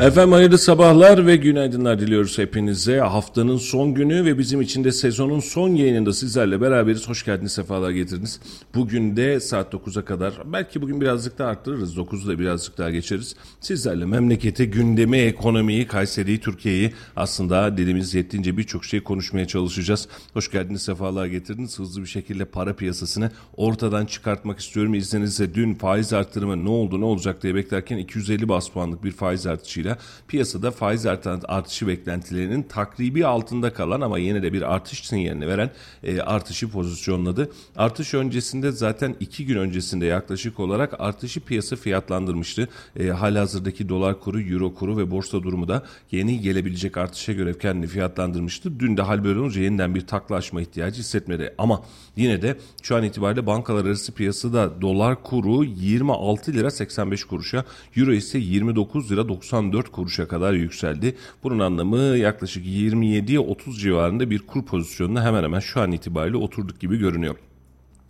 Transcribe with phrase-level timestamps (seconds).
[0.00, 2.98] Efendim hayırlı sabahlar ve günaydınlar diliyoruz hepinize.
[2.98, 7.08] Haftanın son günü ve bizim için de sezonun son yayınında sizlerle beraberiz.
[7.08, 8.40] Hoş geldiniz, sefalar getirdiniz.
[8.74, 13.36] Bugün de saat 9'a kadar, belki bugün birazcık daha arttırırız, 9'u da birazcık daha geçeriz.
[13.60, 20.08] Sizlerle memleketi, gündemi, ekonomiyi, Kayseri'yi, Türkiye'yi aslında dilimiz yettiğince birçok şey konuşmaya çalışacağız.
[20.34, 21.78] Hoş geldiniz, sefalar getirdiniz.
[21.78, 24.94] Hızlı bir şekilde para piyasasını ortadan çıkartmak istiyorum.
[24.94, 29.46] İzninizle dün faiz arttırımı ne oldu, ne olacak diye beklerken 250 bas puanlık bir faiz
[29.82, 35.70] artışıyla piyasada faiz artışı beklentilerinin takribi altında kalan ama yine de bir artış sinyalini veren
[36.02, 37.50] e, artışı pozisyonladı.
[37.76, 42.68] Artış öncesinde zaten iki gün öncesinde yaklaşık olarak artışı piyasa fiyatlandırmıştı.
[42.96, 47.86] E, halihazırdaki dolar kuru, euro kuru ve borsa durumu da yeni gelebilecek artışa göre kendini
[47.86, 48.80] fiyatlandırmıştı.
[48.80, 51.54] Dün de hal böyle olunca yeniden bir taklaşma ihtiyacı hissetmedi.
[51.58, 51.82] Ama
[52.16, 57.64] yine de şu an itibariyle bankalar arası piyasada dolar kuru 26 lira 85 kuruşa,
[57.96, 61.16] euro ise 29 lira 94 kuruşa kadar yükseldi.
[61.42, 66.80] Bunun anlamı yaklaşık 27'ye 30 civarında bir kur pozisyonuna hemen hemen şu an itibariyle oturduk
[66.80, 67.36] gibi görünüyor.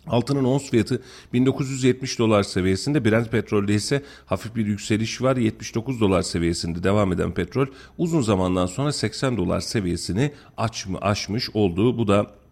[0.07, 1.01] Altının ons fiyatı
[1.33, 5.37] 1970 dolar seviyesinde, Brent petrolde ise hafif bir yükseliş var.
[5.37, 7.65] 79 dolar seviyesinde devam eden petrol
[7.97, 12.42] uzun zamandan sonra 80 dolar seviyesini aç mı aşmış olduğu bu da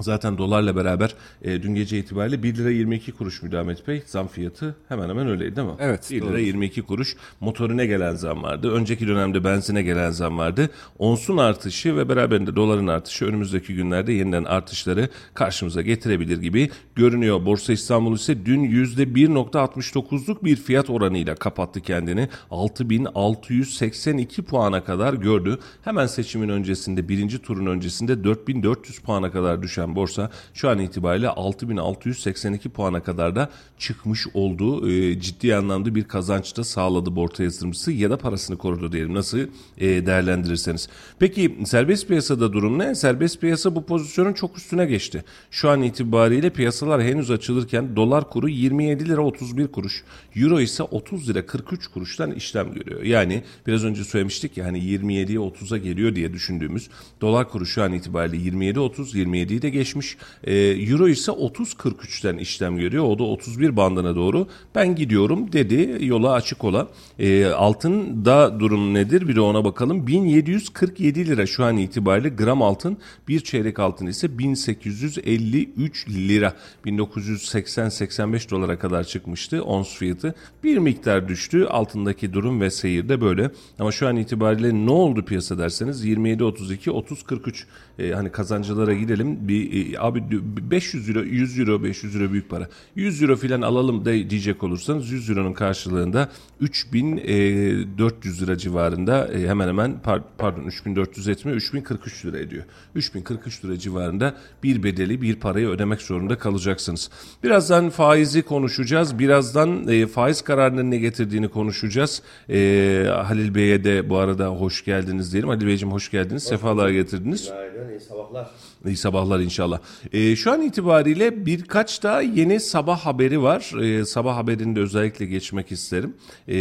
[0.00, 4.76] Zaten dolarla beraber e, dün gece itibariyle 1 lira 22 kuruş müdamet Bey zam fiyatı
[4.88, 5.74] hemen hemen öyleydi değil mi?
[5.78, 6.08] Evet.
[6.10, 8.72] 1 lira 22 kuruş motorine gelen zam vardı.
[8.72, 10.70] Önceki dönemde benzine gelen zam vardı.
[10.98, 17.46] Onsun artışı ve beraberinde doların artışı önümüzdeki günlerde yeniden artışları karşımıza getirebilir gibi görünüyor.
[17.46, 22.28] Borsa İstanbul ise dün %1.69'luk bir fiyat oranıyla kapattı kendini.
[22.50, 25.58] 6682 puana kadar gördü.
[25.84, 32.68] Hemen seçimin öncesinde birinci turun öncesinde 4400 puana kadar düşen borsa şu an itibariyle 6682
[32.68, 38.10] puana kadar da çıkmış olduğu e, ciddi anlamda bir kazanç da sağladı borsa yatırımcısı ya
[38.10, 40.88] da parasını korudu diyelim nasıl e, değerlendirirseniz.
[41.18, 42.94] Peki serbest piyasada durum ne?
[42.94, 45.24] Serbest piyasa bu pozisyonun çok üstüne geçti.
[45.50, 50.04] Şu an itibariyle piyasalar henüz açılırken dolar kuru 27 lira 31 kuruş,
[50.36, 53.02] euro ise 30 lira 43 kuruştan işlem görüyor.
[53.02, 56.88] Yani biraz önce söylemiştik ya hani 27'ye 30'a geliyor diye düşündüğümüz
[57.20, 60.16] dolar kuru şu an itibariyle 27 30 27'yi de geçmiş.
[60.44, 63.04] E, euro ise 30 43'ten işlem görüyor.
[63.04, 66.88] O da 31 bandına doğru ben gidiyorum dedi yola açık ola.
[67.18, 70.06] E, altında durum nedir bir de ona bakalım.
[70.06, 76.54] 1747 lira şu an itibariyle gram altın bir çeyrek altın ise 1853 lira
[76.86, 80.34] 1980-85 dolara kadar çıkmıştı ons fiyatı.
[80.64, 83.50] Bir miktar düştü altındaki durum ve seyir de böyle.
[83.78, 87.64] Ama şu an itibariyle ne oldu piyasa derseniz 27-32 30-43
[87.98, 90.22] e, hani kazancılara gidelim bir e, abi
[90.70, 95.10] 500 euro 100 euro 500 euro büyük para 100 euro filan alalım da diyecek olursanız
[95.10, 96.28] 100 euronun karşılığında
[96.60, 99.94] 3400 lira civarında e, hemen hemen
[100.38, 102.64] pardon 3400 etmiyor 3043 lira ediyor
[102.94, 107.10] 3043 lira civarında bir bedeli bir parayı ödemek zorunda kalacaksınız.
[107.44, 112.22] Birazdan faizi konuşacağız birazdan e, faiz kararının ne getirdiğini konuşacağız.
[112.50, 115.48] E, Halil Bey'e de bu arada hoş geldiniz diyelim.
[115.48, 116.42] Halil Beyciğim hoş geldiniz.
[116.42, 117.44] Hoş Sefalar getirdiniz.
[117.48, 118.50] Günaydın, iyi sabahlar.
[118.86, 119.80] İyi sabahlar inşallah.
[120.12, 123.82] E, şu an itibariyle birkaç da yeni sabah haberi var.
[123.82, 126.14] E, sabah haberinde özellikle geçmek isterim.
[126.48, 126.58] E,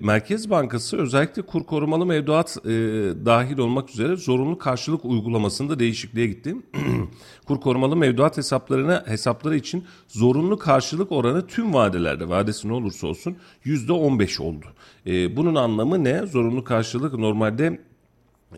[0.00, 2.70] Merkez Bankası özellikle kur korumalı mevduat e,
[3.24, 6.56] dahil olmak üzere zorunlu karşılık uygulamasında değişikliğe gitti.
[7.46, 13.36] kur korumalı mevduat hesaplarına hesapları için zorunlu karşılık oranı tüm vadelerde vadesi ne olursa olsun
[13.64, 14.66] %15 oldu.
[15.06, 16.26] E, bunun anlamı ne?
[16.26, 17.91] Zorunlu karşılık normalde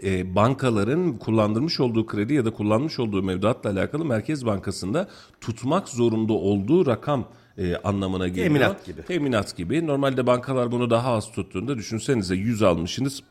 [0.03, 5.09] e, bankaların kullandırmış olduğu kredi ya da kullanmış olduğu mevduatla alakalı Merkez Bankası'nda
[5.41, 8.47] tutmak zorunda olduğu rakam e, anlamına geliyor.
[8.47, 9.03] Teminat gibi.
[9.03, 9.87] Teminat gibi.
[9.87, 13.23] Normalde bankalar bunu daha az tuttuğunda düşünsenize 100 almışsınız.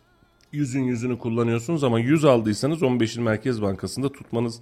[0.53, 4.61] 100'ün yüzünü kullanıyorsunuz ama 100 aldıysanız 15'in Merkez Bankası'nda tutmanız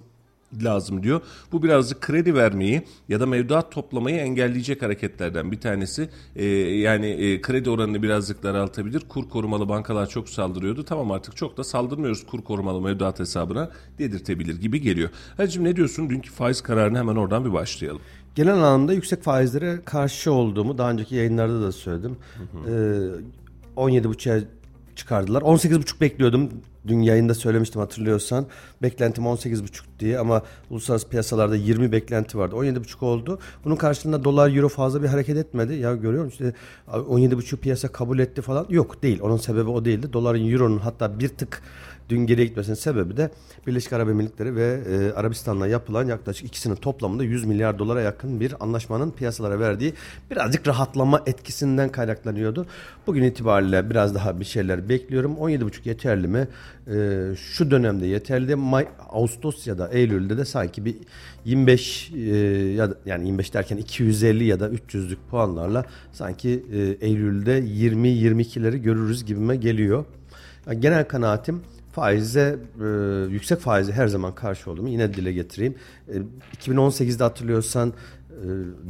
[0.62, 1.20] lazım diyor.
[1.52, 6.08] Bu birazcık kredi vermeyi ya da mevduat toplamayı engelleyecek hareketlerden bir tanesi.
[6.36, 9.00] Ee, yani e, kredi oranını birazcık daraltabilir.
[9.08, 10.84] Kur korumalı bankalar çok saldırıyordu.
[10.84, 15.10] Tamam artık çok da saldırmıyoruz kur korumalı mevduat hesabına dedirtebilir gibi geliyor.
[15.36, 16.10] Hacım ne diyorsun?
[16.10, 18.00] Dünkü faiz kararını hemen oradan bir başlayalım.
[18.34, 22.16] Genel anlamda yüksek faizlere karşı olduğumu daha önceki yayınlarda da söyledim.
[22.66, 22.70] Ee,
[23.76, 24.44] 17,5'a
[24.96, 25.42] çıkardılar.
[25.42, 26.50] 18,5 bekliyordum.
[26.86, 28.46] Dün yayında söylemiştim hatırlıyorsan.
[28.82, 32.54] Beklentim 18,5 diye ama uluslararası piyasalarda 20 beklenti vardı.
[32.54, 33.38] 17,5 oldu.
[33.64, 35.74] Bunun karşılığında dolar euro fazla bir hareket etmedi.
[35.74, 36.52] Ya görüyorum işte
[36.88, 38.66] 17,5 piyasa kabul etti falan.
[38.68, 39.20] Yok değil.
[39.22, 40.12] Onun sebebi o değildi.
[40.12, 41.62] Doların euronun hatta bir tık
[42.08, 43.30] dün geriye gitmesinin sebebi de
[43.66, 48.54] Birleşik Arap Emirlikleri ve e, Arabistan'la yapılan yaklaşık ikisinin toplamında 100 milyar dolara yakın bir
[48.60, 49.94] anlaşmanın piyasalara verdiği
[50.30, 52.66] birazcık rahatlama etkisinden kaynaklanıyordu.
[53.06, 55.36] Bugün itibariyle biraz daha bir şeyler bekliyorum.
[55.36, 56.48] 17,5 yeterli mi?
[56.86, 58.56] E, şu dönemde yeterli.
[58.56, 60.96] May, Ağustos ya da Eylül'de de sanki bir
[61.44, 62.18] 25 e,
[62.76, 69.24] ya da, yani 25 derken 250 ya da 300'lük puanlarla sanki e, Eylül'de 20-22'leri görürüz
[69.24, 70.04] gibime geliyor.
[70.66, 72.86] Yani genel kanaatim faize e,
[73.30, 75.74] yüksek faize her zaman karşı olduğumu yine dile getireyim.
[76.08, 76.14] E,
[76.66, 77.92] 2018'de hatırlıyorsan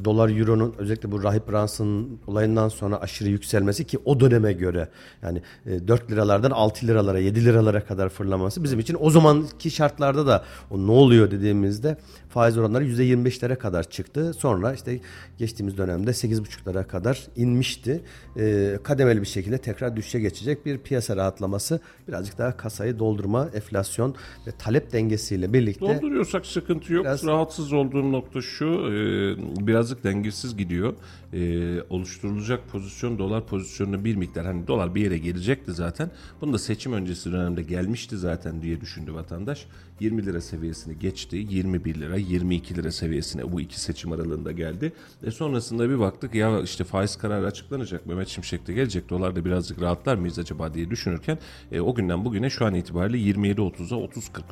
[0.05, 4.89] dolar euronun özellikle bu Rahip Brunson olayından sonra aşırı yükselmesi ki o döneme göre
[5.23, 10.27] yani e, 4 liralardan 6 liralara 7 liralara kadar fırlaması bizim için o zamanki şartlarda
[10.27, 11.97] da o ne oluyor dediğimizde
[12.29, 14.35] faiz oranları %25'lere kadar çıktı.
[14.35, 15.01] Sonra işte
[15.39, 18.01] geçtiğimiz dönemde 8,5'lara kadar inmişti.
[18.37, 24.15] E, kademeli bir şekilde tekrar düşüşe geçecek bir piyasa rahatlaması birazcık daha kasayı doldurma, enflasyon
[24.47, 27.05] ve talep dengesiyle birlikte Dolduruyorsak sıkıntı yok.
[27.05, 28.67] Biraz- Rahatsız olduğum nokta şu.
[28.67, 30.95] e, birazcık dengesiz gidiyor.
[31.33, 36.11] E, oluşturulacak pozisyon dolar pozisyonuna bir miktar hani dolar bir yere gelecekti zaten.
[36.41, 39.67] Bunu da seçim öncesi dönemde gelmişti zaten diye düşündü vatandaş.
[40.01, 41.47] 20 lira seviyesini geçti.
[41.51, 44.93] 21 lira, 22 lira seviyesine bu iki seçim aralığında geldi.
[45.23, 48.07] E sonrasında bir baktık ya işte faiz kararı açıklanacak.
[48.07, 49.11] Mehmet Şimşek de gelecek.
[49.11, 51.39] Dolar da birazcık rahatlar mıyız acaba diye düşünürken
[51.73, 54.43] e, o günden bugüne şu an itibariyle 27.30'a 30.43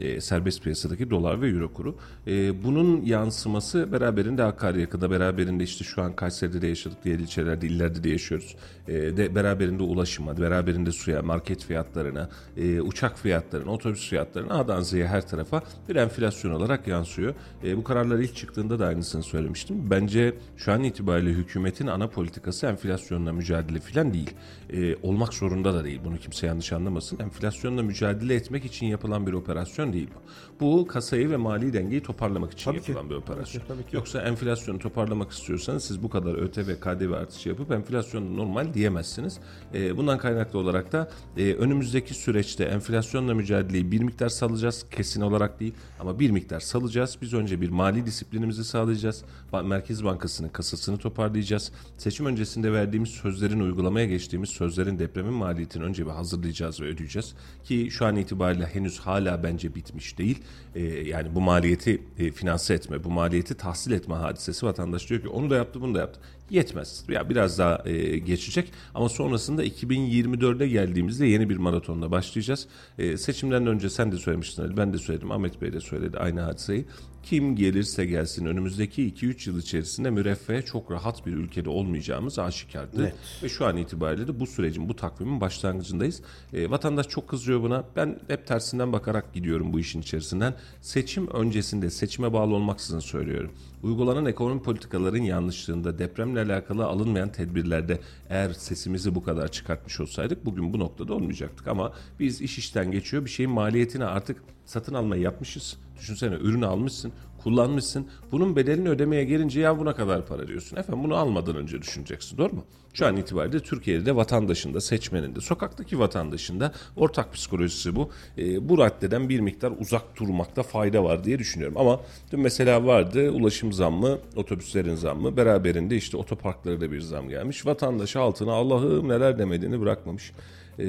[0.00, 1.96] e, serbest piyasadaki dolar ve euro kuru.
[2.26, 8.04] E, bunun yansıması beraberinde akaryakıda, beraberinde işte şu an Kayseri'de de yaşadık, diğer ilçelerde, illerde
[8.04, 8.56] de yaşıyoruz.
[8.88, 15.06] E, de beraberinde ulaşıma, beraberinde suya, market fiyatlarına, e, uçak fiyatlarına, otobüs fiyatlarına A'dan Z'ye
[15.06, 17.34] her tarafa bir enflasyon olarak yansıyor.
[17.64, 19.90] E, bu kararlar ilk çıktığında da aynısını söylemiştim.
[19.90, 24.30] Bence şu an itibariyle hükümetin ana politikası enflasyonla mücadele falan değil.
[24.72, 26.00] E, olmak zorunda da değil.
[26.04, 27.18] Bunu kimse yanlış anlamasın.
[27.18, 30.20] Enflasyonla mücadele etmek için yapılan bir operasyon değil bu.
[30.60, 32.90] Bu kasayı ve mali dengeyi toparlamak için Tabii ki.
[32.90, 33.62] yapılan bir operasyon.
[33.62, 33.96] Tabii ki, tabii ki.
[33.96, 39.38] Yoksa enflasyonu toparlamak istiyorsanız siz bu kadar ÖTV, KDV artışı yapıp enflasyonu normal diyemezsiniz.
[39.74, 44.28] E, bundan kaynaklı olarak da e, önümüzdeki süreçte enflasyonla mücadeleyi bir miktar
[44.60, 44.84] salacağız.
[44.90, 47.18] Kesin olarak değil ama bir miktar salacağız.
[47.22, 49.24] Biz önce bir mali disiplinimizi sağlayacağız.
[49.64, 51.72] Merkez Bankası'nın kasasını toparlayacağız.
[51.96, 57.34] Seçim öncesinde verdiğimiz sözlerin uygulamaya geçtiğimiz sözlerin depremin maliyetini önce bir hazırlayacağız ve ödeyeceğiz.
[57.64, 60.42] Ki şu an itibariyle henüz hala bence bitmiş değil.
[60.74, 65.28] E, yani bu maliyeti e, finanse etme, bu maliyeti tahsil etme hadisesi vatandaş diyor ki
[65.28, 66.20] onu da yaptı bunu da yaptı.
[66.50, 67.04] Yetmez.
[67.08, 72.66] Ya biraz daha e, geçecek ama sonrasında 2024'e geldiğimizde yeni bir maratonla başlayacağız.
[72.98, 76.40] E, seçimden önce sen de söylemiştin Ali, ben de söyledim, Ahmet Bey de söyledi aynı
[76.40, 76.86] hadiseyi.
[77.22, 83.02] Kim gelirse gelsin önümüzdeki 2-3 yıl içerisinde müreffeh çok rahat bir ülkede olmayacağımız aşikardı.
[83.02, 83.14] Net.
[83.42, 86.22] Ve şu an itibariyle de bu sürecin, bu takvimin başlangıcındayız.
[86.52, 87.84] E, vatandaş çok kızıyor buna.
[87.96, 90.54] Ben hep tersinden bakarak gidiyorum bu işin içerisinden.
[90.80, 93.52] Seçim öncesinde, seçime bağlı olmaksızın söylüyorum.
[93.82, 100.72] Uygulanan ekonomi politikaların yanlışlığında, depremle alakalı alınmayan tedbirlerde eğer sesimizi bu kadar çıkartmış olsaydık bugün
[100.72, 101.68] bu noktada olmayacaktık.
[101.68, 103.24] Ama biz iş işten geçiyor.
[103.24, 105.76] Bir şeyin maliyetini artık satın almayı yapmışız.
[105.98, 107.12] Düşünsene ürünü almışsın,
[107.42, 108.06] kullanmışsın.
[108.32, 110.76] Bunun bedelini ödemeye gelince ya buna kadar para diyorsun.
[110.76, 112.64] Efendim bunu almadan önce düşüneceksin doğru mu?
[112.92, 118.10] Şu an itibariyle Türkiye'de vatandaşın da seçmenin de sokaktaki vatandaşın da ortak psikolojisi bu.
[118.38, 121.76] Ee, bu raddeden bir miktar uzak durmakta fayda var diye düşünüyorum.
[121.78, 122.00] Ama
[122.32, 127.66] dün mesela vardı ulaşım zammı, otobüslerin zammı beraberinde işte otoparklara da bir zam gelmiş.
[127.66, 130.32] Vatandaş altına Allah'ım neler demediğini bırakmamış.
[130.78, 130.84] Ee,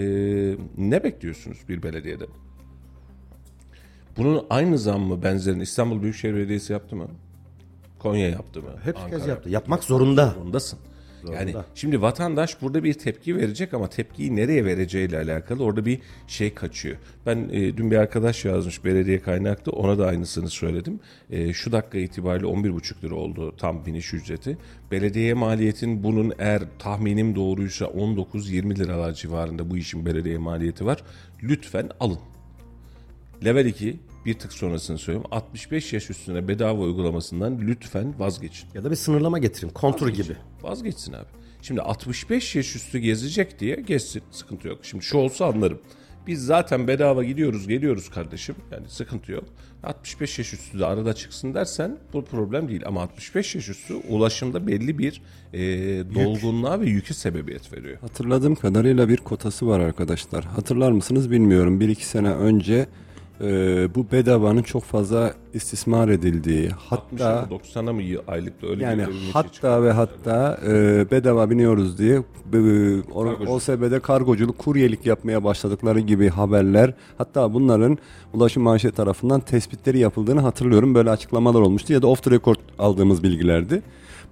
[0.77, 2.25] ne bekliyorsunuz bir belediyede?
[4.17, 7.07] Bunun aynı zammı benzerini İstanbul Büyükşehir Belediyesi yaptı mı?
[7.99, 8.69] Konya yaptı mı?
[8.83, 9.49] hepsi Ankara kez yaptı.
[9.49, 10.29] Yapmak zorunda.
[10.29, 10.79] zorundasın.
[11.33, 16.53] Yani şimdi vatandaş burada bir tepki verecek ama tepkiyi nereye vereceğiyle alakalı orada bir şey
[16.53, 16.97] kaçıyor.
[17.25, 20.99] Ben e, dün bir arkadaş yazmış belediye kaynaklı ona da aynısını söyledim.
[21.29, 24.57] E, şu dakika itibariyle 11,5 lira oldu tam biniş ücreti.
[24.91, 31.03] Belediye maliyetin bunun eğer tahminim doğruysa 19-20 liralar civarında bu işin belediye maliyeti var.
[31.43, 32.19] Lütfen alın.
[33.45, 35.31] Level 2 bir tık sonrasını söylüyorum.
[35.31, 38.69] 65 yaş üstüne bedava uygulamasından lütfen vazgeçin.
[38.73, 39.69] Ya da bir sınırlama getirin.
[39.69, 40.35] Kontur gibi.
[40.61, 41.27] Vazgeçsin abi.
[41.61, 44.23] Şimdi 65 yaş üstü gezecek diye gezsin.
[44.31, 44.79] Sıkıntı yok.
[44.83, 45.79] Şimdi şu olsa anlarım.
[46.27, 48.55] Biz zaten bedava gidiyoruz geliyoruz kardeşim.
[48.71, 49.43] Yani sıkıntı yok.
[49.83, 52.81] 65 yaş üstü de arada çıksın dersen bu problem değil.
[52.85, 55.21] Ama 65 yaş üstü ulaşımda belli bir
[55.53, 55.59] e,
[56.15, 57.97] dolgunluğa ve yükü sebebiyet veriyor.
[58.01, 60.45] Hatırladığım kadarıyla bir kotası var arkadaşlar.
[60.45, 61.79] Hatırlar mısınız bilmiyorum.
[61.79, 62.87] Bir iki sene önce
[63.43, 69.31] e, bu bedavanın çok fazla istismar edildiği hatta 90'a mı aylıkta öyle yani bir, şey
[69.33, 72.15] hatta ve hatta e, bedava biniyoruz diye
[72.53, 73.49] e, o- Kargoculuk.
[73.49, 77.97] OSB'de kargoculuk, kuryelik yapmaya başladıkları gibi haberler hatta bunların
[78.33, 80.95] Ulaşım Maaşı tarafından tespitleri yapıldığını hatırlıyorum.
[80.95, 83.81] Böyle açıklamalar olmuştu ya da off the record aldığımız bilgilerdi.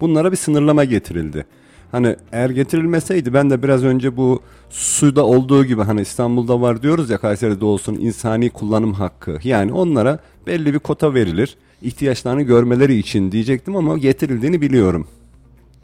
[0.02, 1.46] Bunlara bir sınırlama getirildi.
[1.92, 7.10] Hani eğer getirilmeseydi ben de biraz önce bu suda olduğu gibi hani İstanbul'da var diyoruz
[7.10, 9.40] ya Kayseri'de olsun insani kullanım hakkı.
[9.44, 11.58] Yani onlara belli bir kota verilir.
[11.82, 15.08] ihtiyaçlarını görmeleri için diyecektim ama getirildiğini biliyorum.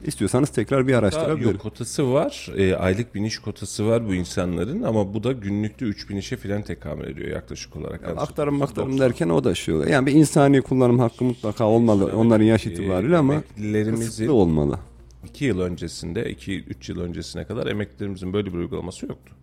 [0.05, 1.51] İstiyorsanız tekrar bir araştırabilirim.
[1.51, 2.49] Yok kotası var.
[2.57, 7.07] E, aylık biniş kotası var bu insanların ama bu da günlükte 3 binişe filan tekamül
[7.07, 8.01] ediyor yaklaşık olarak.
[8.01, 9.09] Yanlış Aktarım aktarım 90.
[9.09, 9.89] derken o da şey oluyor.
[9.89, 13.43] Yani bir insani kullanım hakkı mutlaka olmalı onların yaş itibariyle ama
[13.95, 14.79] kısıtlı olmalı.
[15.25, 19.35] 2 yıl öncesinde, 2-3 yıl öncesine kadar emeklilerimizin böyle bir uygulaması yoktu.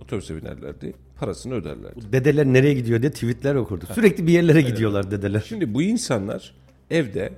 [0.00, 2.12] Otobüse binerlerdi, parasını öderlerdi.
[2.12, 3.88] Dedeler nereye gidiyor diye tweetler okurduk.
[3.94, 5.44] Sürekli bir yerlere gidiyorlar dedeler.
[5.48, 6.54] Şimdi bu insanlar
[6.90, 7.32] evde,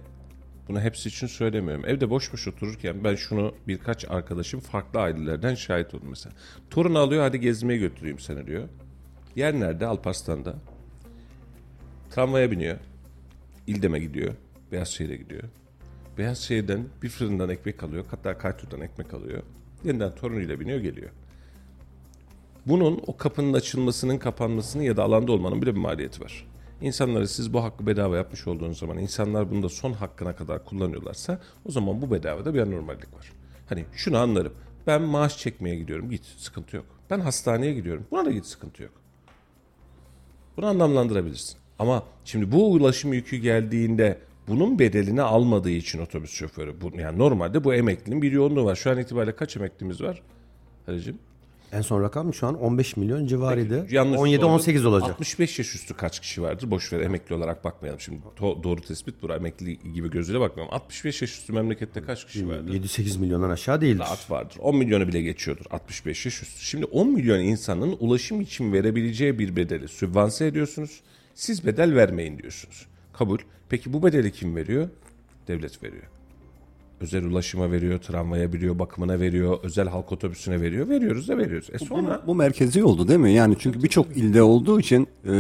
[0.69, 1.85] bunu hepsi için söylemiyorum.
[1.87, 6.35] Evde boş boş otururken ben şunu birkaç arkadaşım farklı ailelerden şahit oldum mesela.
[6.71, 8.69] Torun alıyor hadi gezmeye götüreyim seni diyor.
[9.37, 9.87] Yer nerede?
[9.87, 10.55] Alparslan'da.
[12.11, 12.77] Tramvaya biniyor.
[13.67, 14.35] İldem'e gidiyor.
[14.73, 15.43] Beyazşehir'e gidiyor.
[16.19, 18.05] Beyazşehir'den bir fırından ekmek alıyor.
[18.11, 19.43] Hatta Kaytur'dan ekmek alıyor.
[19.85, 21.11] Yeniden torunuyla biniyor geliyor.
[22.67, 26.47] Bunun o kapının açılmasının, kapanmasının ya da alanda olmanın bile bir maliyeti var.
[26.81, 31.41] İnsanlara siz bu hakkı bedava yapmış olduğunuz zaman insanlar bunu da son hakkına kadar kullanıyorlarsa
[31.65, 33.33] o zaman bu bedavada bir anormallik var.
[33.69, 34.53] Hani şunu anlarım.
[34.87, 36.11] Ben maaş çekmeye gidiyorum.
[36.11, 36.87] Git sıkıntı yok.
[37.11, 38.07] Ben hastaneye gidiyorum.
[38.11, 38.93] Buna da git sıkıntı yok.
[40.57, 41.59] Bunu anlamlandırabilirsin.
[41.79, 44.19] Ama şimdi bu ulaşım yükü geldiğinde
[44.49, 48.77] bunun bedelini almadığı için otobüs şoförü bu, yani normalde bu emeklinin bir yoğunluğu var.
[48.77, 50.23] Şu an itibariyle kaç emeklimiz var?
[50.87, 51.19] Halicim?
[51.73, 53.87] En son rakam şu an 15 milyon civarıydı.
[53.91, 54.89] Yanlış 17-18 oldu.
[54.89, 55.11] olacak.
[55.11, 56.71] 65 yaş üstü kaç kişi vardır?
[56.71, 58.01] Boş ver emekli olarak bakmayalım.
[58.01, 59.33] Şimdi to- doğru tespit bu.
[59.35, 60.75] Emekli gibi gözüyle bakmayalım.
[60.75, 62.73] 65 yaş üstü memlekette kaç kişi vardır?
[62.75, 64.01] 7-8 milyondan aşağı değildir.
[64.01, 64.57] Rahat vardır.
[64.61, 66.65] 10 milyonu bile geçiyordur 65 yaş üstü.
[66.65, 71.01] Şimdi 10 milyon insanın ulaşım için verebileceği bir bedeli sübvanse ediyorsunuz.
[71.35, 72.87] Siz bedel vermeyin diyorsunuz.
[73.19, 73.39] Kabul.
[73.69, 74.89] Peki bu bedeli kim veriyor?
[75.49, 76.03] Devlet veriyor.
[77.01, 80.89] Özel ulaşıma veriyor, tramvaya veriyor, bakımına veriyor, özel halk otobüsüne veriyor.
[80.89, 81.71] Veriyoruz da veriyoruz.
[81.73, 83.33] E sonra Bu merkezi oldu değil mi?
[83.33, 85.33] Yani çünkü birçok ilde olduğu için e,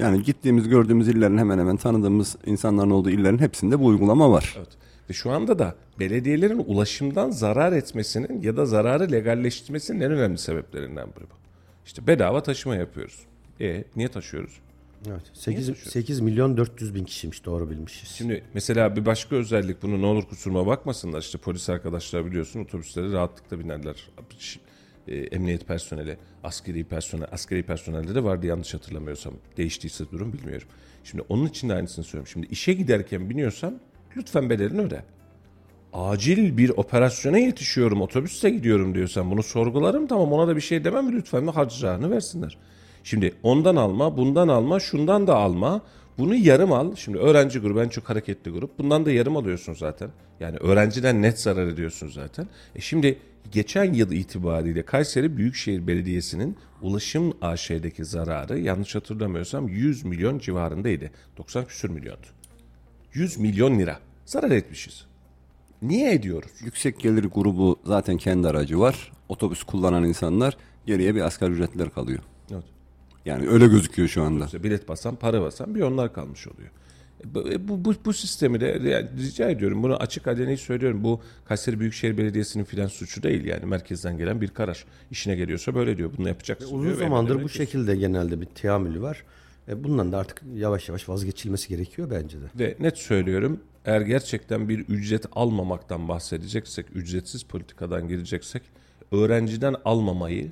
[0.00, 4.54] yani gittiğimiz gördüğümüz illerin hemen hemen tanıdığımız insanların olduğu illerin hepsinde bu uygulama var.
[4.58, 4.68] Evet.
[5.10, 11.06] Ve şu anda da belediyelerin ulaşımdan zarar etmesinin ya da zararı legalleştirmesinin en önemli sebeplerinden
[11.06, 11.34] biri bu.
[11.86, 13.20] İşte bedava taşıma yapıyoruz.
[13.60, 14.60] E niye taşıyoruz?
[15.08, 15.22] Evet.
[15.32, 18.08] 8, 8 milyon 400 bin kişiymiş doğru bilmişiz.
[18.08, 21.20] Şimdi mesela bir başka özellik bunu ne olur kusuruma bakmasınlar.
[21.20, 24.08] İşte polis arkadaşlar biliyorsun otobüslere rahatlıkla binerler.
[25.08, 29.34] E, emniyet personeli, askeri personel, askeri personelde de vardı yanlış hatırlamıyorsam.
[29.56, 30.68] Değiştiyse durum bilmiyorum.
[31.04, 32.30] Şimdi onun için de aynısını söylüyorum.
[32.32, 33.80] Şimdi işe giderken biniyorsan
[34.16, 35.04] lütfen bedelini öde.
[35.92, 40.06] Acil bir operasyona yetişiyorum, otobüste gidiyorum diyorsan bunu sorgularım.
[40.06, 42.58] Tamam ona da bir şey demem lütfen bir harcırağını versinler.
[43.04, 45.82] Şimdi ondan alma, bundan alma, şundan da alma.
[46.18, 46.96] Bunu yarım al.
[46.96, 48.78] Şimdi öğrenci grubu en çok hareketli grup.
[48.78, 50.10] Bundan da yarım alıyorsun zaten.
[50.40, 52.46] Yani öğrenciden net zarar ediyorsun zaten.
[52.74, 53.18] E şimdi
[53.52, 61.10] geçen yıl itibariyle Kayseri Büyükşehir Belediyesi'nin ulaşım AŞ'deki zararı yanlış hatırlamıyorsam 100 milyon civarındaydı.
[61.36, 62.26] 90 küsür milyondu.
[63.12, 65.06] 100 milyon lira zarar etmişiz.
[65.82, 66.50] Niye ediyoruz?
[66.64, 69.12] Yüksek gelir grubu zaten kendi aracı var.
[69.28, 72.20] Otobüs kullanan insanlar geriye bir asgari ücretliler kalıyor.
[73.30, 74.44] Yani öyle gözüküyor şu anda.
[74.44, 76.68] İşte bilet basan, para basan bir onlar kalmış oluyor.
[77.24, 81.04] E, Bu, bu, bu, bu sistemi de yani rica ediyorum bunu açık aleni söylüyorum.
[81.04, 84.84] Bu Kayseri Büyükşehir Belediyesi'nin filan suçu değil yani merkezden gelen bir karar.
[85.10, 86.10] İşine geliyorsa böyle diyor.
[86.18, 87.56] Bunu yapacaksın Uzun diyor zamandır bu ödüyorsun.
[87.56, 89.24] şekilde genelde bir teamülü var.
[89.68, 92.44] E bundan da artık yavaş yavaş vazgeçilmesi gerekiyor bence de.
[92.58, 98.62] Ve net söylüyorum eğer gerçekten bir ücret almamaktan bahsedeceksek, ücretsiz politikadan gireceksek
[99.12, 100.50] öğrenciden almamayı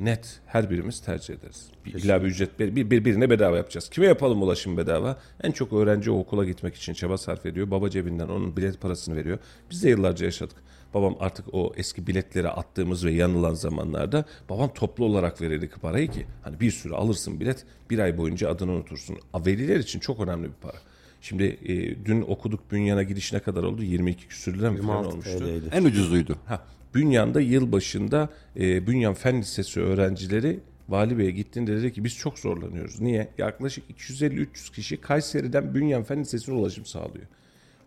[0.00, 1.66] net her birimiz tercih ederiz.
[1.84, 3.88] Bir, illa bir ücret bir, bir, bir- birine bedava yapacağız.
[3.90, 5.18] Kime yapalım ulaşım bedava?
[5.42, 7.70] En çok öğrenci o okula gitmek için çaba sarf ediyor.
[7.70, 9.38] Baba cebinden onun bilet parasını veriyor.
[9.70, 10.56] Biz de yıllarca yaşadık.
[10.94, 16.26] Babam artık o eski biletlere attığımız ve yanılan zamanlarda babam toplu olarak verirdi parayı ki
[16.42, 19.16] hani bir sürü alırsın bilet bir ay boyunca adını unutursun.
[19.46, 20.76] Veliler için çok önemli bir para.
[21.20, 23.82] Şimdi e, dün okuduk Bünyan'a gidiş ne kadar oldu?
[23.82, 25.38] 22 küsür lira mı falan 26 olmuştu.
[25.38, 25.68] TL'ydi.
[25.72, 26.36] En ucuzuydu.
[26.46, 26.64] Ha,
[26.94, 32.38] Bünyan'da yıl başında e, Bünyan Fen Lisesi öğrencileri Vali Bey'e gittiğinde dedi ki biz çok
[32.38, 33.00] zorlanıyoruz.
[33.00, 33.28] Niye?
[33.38, 37.26] Yaklaşık 250-300 kişi Kayseri'den Bünyan Fen Lisesi'ne ulaşım sağlıyor.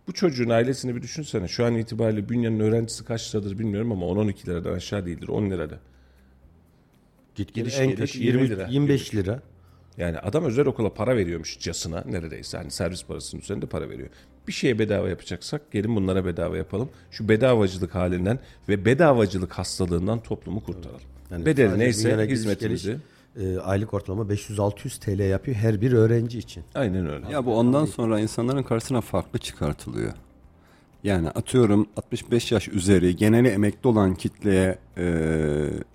[0.07, 1.47] Bu çocuğun ailesini bir düşünsene.
[1.47, 5.27] Şu an itibariyle Bünyan'ın öğrencisi kaç liradır bilmiyorum ama 10-12 liradan aşağı değildir.
[5.27, 5.79] 10 lirada.
[7.35, 8.67] Git Geliş en kötü 20 20 lira.
[8.67, 9.41] 25 lira.
[9.97, 12.57] Yani adam özel okula para veriyormuş casına neredeyse.
[12.57, 14.09] Hani servis parasının üzerinde para veriyor.
[14.47, 16.89] Bir şeye bedava yapacaksak gelin bunlara bedava yapalım.
[17.11, 21.01] Şu bedavacılık halinden ve bedavacılık hastalığından toplumu kurtaralım.
[21.31, 22.97] Yani Bedeli neyse hizmetimizi.
[23.35, 26.63] geliş, e, aylık ortalama 500-600 TL yapıyor her bir öğrenci için.
[26.75, 27.31] Aynen öyle.
[27.31, 30.13] Ya bu ondan sonra insanların karşısına farklı çıkartılıyor.
[31.03, 35.05] Yani atıyorum 65 yaş üzeri geneli emekli olan kitleye e,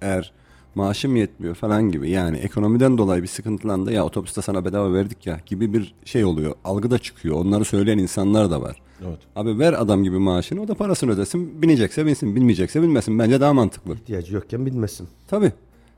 [0.03, 0.33] eğer
[0.79, 5.41] maaşım yetmiyor falan gibi yani ekonomiden dolayı bir sıkıntılandı ya otobüste sana bedava verdik ya
[5.47, 6.55] gibi bir şey oluyor.
[6.65, 7.37] Algı da çıkıyor.
[7.37, 8.77] Onları söyleyen insanlar da var.
[9.09, 9.19] Evet.
[9.37, 11.63] Abi ver adam gibi maaşını o da parasını ödesin.
[11.63, 13.19] Binecekse binsin, bilmeyecekse bilmesin.
[13.19, 13.95] Bence daha mantıklı.
[13.95, 15.09] İhtiyacı yokken bilmesin.
[15.29, 15.53] Tabii.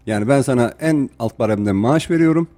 [0.06, 2.48] Yani ben sana en alt baremden maaş veriyorum.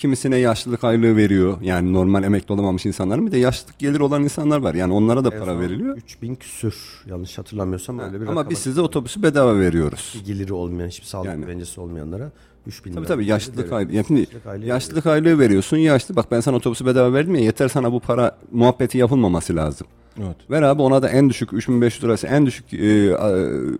[0.00, 1.56] Kimisine yaşlılık aylığı veriyor.
[1.62, 4.74] Yani normal emekli olamamış insanlar bir de yaşlılık gelir olan insanlar var.
[4.74, 5.96] Yani onlara da para veriliyor.
[5.96, 6.74] 3000 küsür
[7.06, 10.14] yanlış hatırlamıyorsam öyle bir Ama biz size otobüsü bedava veriyoruz.
[10.20, 11.40] Bir geliri olmayan hiçbir sağlık Yani.
[11.44, 12.30] güvencesi olmayanlara
[12.66, 13.92] 3000 Tabii tabii yaşlılık aylığı.
[13.92, 15.76] Yani şimdi Yaşlılık aylığı yaşlılık aylığı veriyorsun.
[15.76, 19.86] Yaşlı bak ben sana otobüsü bedava verdim ya yeter sana bu para muhabbeti yapılmaması lazım.
[20.18, 20.36] Evet.
[20.50, 23.30] Ver abi ona da en düşük 3500 lirası en düşük e, a,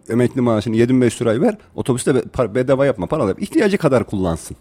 [0.09, 1.59] emekli maaşını 7500 lirayı ver.
[1.75, 3.37] Otobüste be- bedava yapma paralar.
[3.39, 4.57] İhtiyacı kadar kullansın.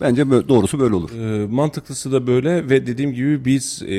[0.00, 1.10] Bence bö- doğrusu böyle olur.
[1.10, 3.96] Ee, mantıklısı da böyle ve dediğim gibi biz e,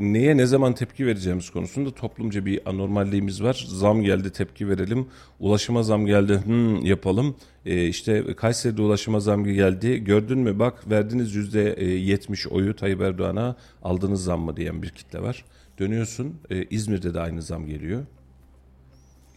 [0.00, 3.66] neye ne zaman tepki vereceğimiz konusunda toplumca bir anormalliğimiz var.
[3.68, 5.06] Zam geldi tepki verelim.
[5.40, 7.36] Ulaşıma zam geldi hmm, yapalım.
[7.66, 10.04] E, işte Kayseri'de ulaşıma zam geldi.
[10.04, 14.88] Gördün mü bak verdiniz yüzde e, yetmiş oyu Tayyip Erdoğan'a aldınız zam mı diyen bir
[14.88, 15.44] kitle var.
[15.78, 18.02] Dönüyorsun e, İzmir'de de aynı zam geliyor.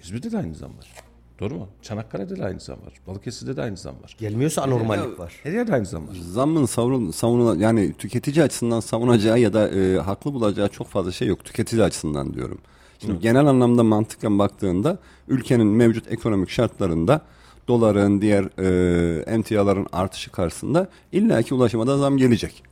[0.04, 1.09] İzmir'de de aynı zam var.
[1.40, 1.68] Doğru mu?
[1.82, 2.94] Çanakkale'de de aynı zam var.
[3.08, 4.16] Balıkesir'de de aynı zam var.
[4.20, 5.34] Gelmiyorsa anormallik var.
[5.44, 6.16] Her yerde aynı zam var.
[6.32, 11.28] Zammın savunul, savunulan yani tüketici açısından savunacağı ya da e, haklı bulacağı çok fazla şey
[11.28, 11.46] yok.
[11.46, 12.58] Tüketici açısından diyorum.
[13.00, 14.98] Şimdi genel anlamda mantıken baktığında
[15.28, 17.22] ülkenin mevcut ekonomik şartlarında
[17.68, 22.64] doların, diğer e, emtiaların artışı karşısında illaki ulaşıma da zam gelecek.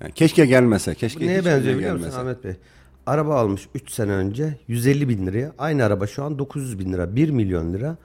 [0.00, 2.18] Yani keşke gelmese, keşke Bu neye benziyor biliyor musun.
[2.18, 2.56] Ahmet Bey?
[3.08, 5.52] Araba almış 3 sene önce 150 bin liraya.
[5.58, 7.96] Aynı araba şu an 900 bin lira, 1 milyon lira.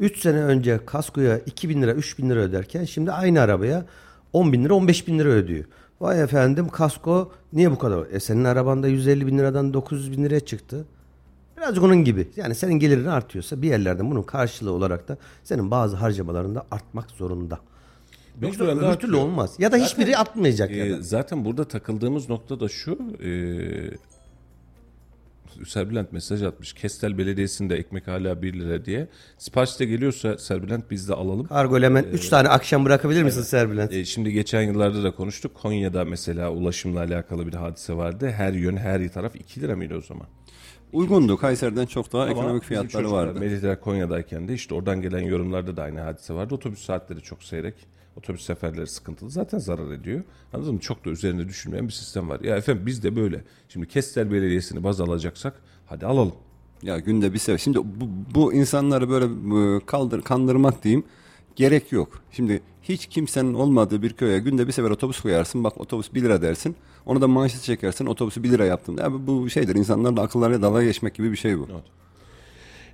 [0.00, 3.86] 3 sene önce kaskoya 2 bin lira, 3 bin lira öderken şimdi aynı arabaya
[4.32, 5.64] 10 bin lira, 15 bin lira ödüyor.
[6.00, 8.06] Vay efendim kasko niye bu kadar?
[8.10, 10.84] E senin arabanda 150 bin liradan 900 bin liraya çıktı.
[11.56, 12.28] Birazcık onun gibi.
[12.36, 17.58] Yani senin gelirin artıyorsa bir yerlerden bunun karşılığı olarak da senin bazı harcamalarında artmak zorunda.
[18.42, 19.12] Yoksa öbür türlü artıyor.
[19.18, 19.54] olmaz.
[19.58, 21.02] Ya da hiçbiri atmayacak ya Ee, da.
[21.02, 22.98] zaten burada takıldığımız nokta da şu.
[23.22, 23.30] E,
[25.66, 26.72] Serbülent mesaj atmış.
[26.72, 29.08] Kestel Belediyesi'nde ekmek hala 1 lira diye.
[29.38, 31.46] Sipariş de geliyorsa Serbülent biz de alalım.
[31.46, 33.92] Kargo hemen 3 tane akşam bırakabilir misin Serbülent?
[33.92, 35.54] E, şimdi geçen yıllarda da konuştuk.
[35.54, 38.30] Konya'da mesela ulaşımla alakalı bir hadise vardı.
[38.30, 40.26] Her yön her taraf 2 lira mıydı o zaman?
[40.92, 41.36] Uygundu.
[41.36, 43.40] Kayseri'den çok daha Ama ekonomik fiyatları vardı.
[43.40, 46.54] Melihler Konya'dayken de işte oradan gelen yorumlarda da aynı hadise vardı.
[46.54, 47.74] Otobüs saatleri çok seyrek.
[48.16, 49.30] Otobüs seferleri sıkıntılı.
[49.30, 50.22] Zaten zarar ediyor.
[50.52, 50.80] Anladın mı?
[50.80, 52.40] Çok da üzerinde düşünmeyen bir sistem var.
[52.40, 53.44] Ya efendim biz de böyle.
[53.68, 56.34] Şimdi Kestel Belediyesi'ni baz alacaksak hadi alalım.
[56.82, 57.58] Ya günde bir sefer.
[57.58, 59.24] Şimdi bu, bu insanları böyle
[59.76, 61.04] e, kaldır, kandırmak diyeyim
[61.56, 62.22] gerek yok.
[62.32, 65.64] Şimdi hiç kimsenin olmadığı bir köye günde bir sefer otobüs koyarsın.
[65.64, 66.76] Bak otobüs 1 lira dersin.
[67.06, 68.06] Onu da maaşı çekersin.
[68.06, 68.98] Otobüsü 1 lira yaptım.
[68.98, 69.74] Ya bu şeydir.
[69.74, 71.68] insanlarla akıllarıyla dalga geçmek gibi bir şey bu.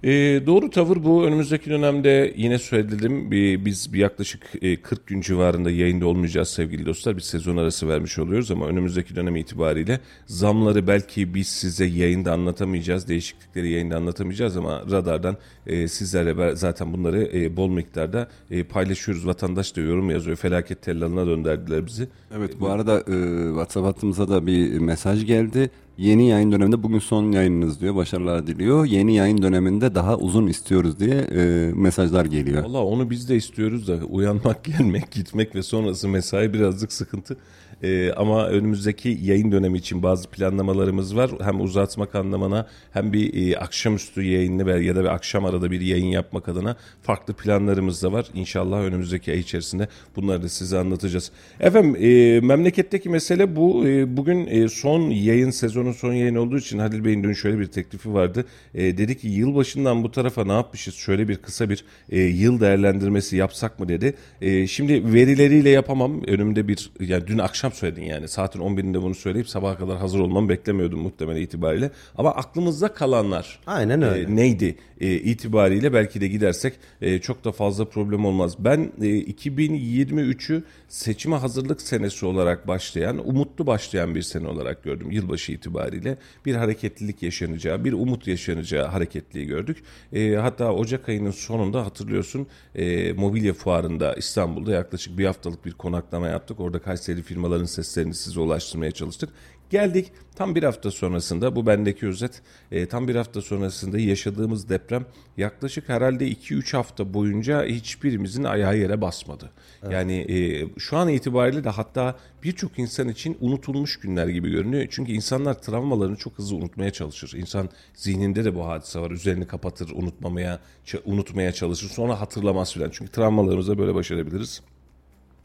[0.04, 1.24] Ee, doğru tavır bu.
[1.24, 3.30] Önümüzdeki dönemde yine söyledim.
[3.30, 7.16] Bir, biz bir yaklaşık e, 40 gün civarında yayında olmayacağız sevgili dostlar.
[7.16, 13.08] Bir sezon arası vermiş oluyoruz ama önümüzdeki dönem itibariyle zamları belki biz size yayında anlatamayacağız.
[13.08, 19.26] Değişiklikleri yayında anlatamayacağız ama radardan e, sizlerle zaten bunları e, bol miktarda e, paylaşıyoruz.
[19.26, 20.36] Vatandaş da yorum yazıyor.
[20.36, 22.08] Felaket tellalına döndürdüler bizi.
[22.36, 25.70] Evet bu arada e, WhatsApp hattımıza da bir mesaj geldi.
[25.98, 27.94] Yeni yayın döneminde bugün son yayınınız diyor.
[27.94, 28.84] Başarılar diliyor.
[28.84, 32.64] Yeni yayın döneminde daha uzun istiyoruz diye e, mesajlar geliyor.
[32.64, 37.36] Valla onu biz de istiyoruz da uyanmak, gelmek, gitmek ve sonrası mesai birazcık sıkıntı.
[37.82, 41.30] E, ama önümüzdeki yayın dönemi için bazı planlamalarımız var.
[41.42, 46.06] Hem uzatmak anlamına hem bir e, akşamüstü yayını ya da bir akşam arada bir yayın
[46.06, 48.26] yapmak adına farklı planlarımız da var.
[48.34, 51.30] İnşallah önümüzdeki ay içerisinde bunları da size anlatacağız.
[51.60, 53.88] Efendim e, memleketteki mesele bu.
[53.88, 57.66] E, bugün e, son yayın sezonun son yayın olduğu için Halil Bey'in dün şöyle bir
[57.66, 58.44] teklifi vardı.
[58.74, 60.94] E, dedi ki yılbaşından bu tarafa ne yapmışız?
[60.94, 64.14] Şöyle bir kısa bir e, yıl değerlendirmesi yapsak mı dedi.
[64.40, 66.22] E, şimdi verileriyle yapamam.
[66.26, 70.48] Önümde bir yani dün akşam söyledin yani saatin 11'inde bunu söyleyip sabaha kadar hazır olmamı
[70.48, 71.90] beklemiyordum muhtemelen itibariyle.
[72.18, 74.32] Ama aklımızda kalanlar Aynen öyle.
[74.32, 78.54] e, neydi e, itibariyle belki de gidersek e, çok da fazla problem olmaz.
[78.58, 85.52] Ben e, 2023'ü seçime hazırlık senesi olarak başlayan, umutlu başlayan bir sene olarak gördüm yılbaşı
[85.52, 86.18] itibariyle.
[86.46, 89.82] Bir hareketlilik yaşanacağı, bir umut yaşanacağı hareketliği gördük.
[90.12, 96.28] E, hatta Ocak ayının sonunda hatırlıyorsun e, mobilya fuarında İstanbul'da yaklaşık bir haftalık bir konaklama
[96.28, 96.60] yaptık.
[96.60, 97.22] Orada Kayseri
[97.56, 99.30] firmaların seslerini size ulaştırmaya çalıştık.
[99.70, 102.42] Geldik tam bir hafta sonrasında bu bendeki özet
[102.72, 109.00] e, tam bir hafta sonrasında yaşadığımız deprem yaklaşık herhalde 2-3 hafta boyunca hiçbirimizin ayağı yere
[109.00, 109.50] basmadı.
[109.90, 114.86] Yani e, şu an itibariyle de hatta birçok insan için unutulmuş günler gibi görünüyor.
[114.90, 117.32] Çünkü insanlar travmalarını çok hızlı unutmaya çalışır.
[117.36, 119.10] İnsan zihninde de bu hadise var.
[119.10, 120.60] Üzerini kapatır, unutmamaya,
[121.04, 121.88] unutmaya çalışır.
[121.88, 122.90] Sonra hatırlamaz filan.
[122.92, 124.62] Çünkü travmalarımızı böyle başarabiliriz.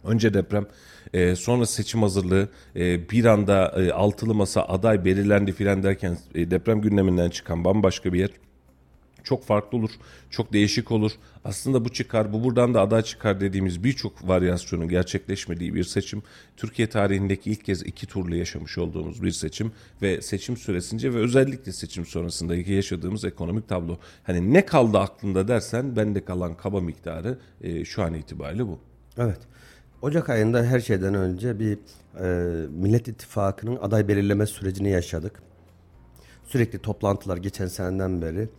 [0.04, 0.66] Önce deprem,
[1.14, 6.52] e, sonra seçim hazırlığı, e, bir anda e, altılı masa aday belirlendi filan derken e,
[6.52, 8.30] deprem gündeminden çıkan bambaşka bir yer.
[9.24, 9.92] Çok farklı olur,
[10.30, 11.12] çok değişik olur.
[11.46, 16.24] Aslında bu çıkar, bu buradan da aday çıkar dediğimiz birçok varyasyonun gerçekleşmediği bir seçim.
[16.58, 21.72] Türkiye tarihindeki ilk kez iki turlu yaşamış olduğumuz bir seçim ve seçim süresince ve özellikle
[21.72, 23.98] seçim sonrasındaki yaşadığımız ekonomik tablo.
[24.24, 28.80] Hani ne kaldı aklında dersen bende kalan kaba miktarı e, şu an itibariyle bu.
[29.18, 29.40] Evet.
[30.02, 31.78] Ocak ayında her şeyden önce bir
[32.20, 35.42] e, Millet İttifakı'nın aday belirleme sürecini yaşadık.
[36.44, 38.50] Sürekli toplantılar geçen seneden beri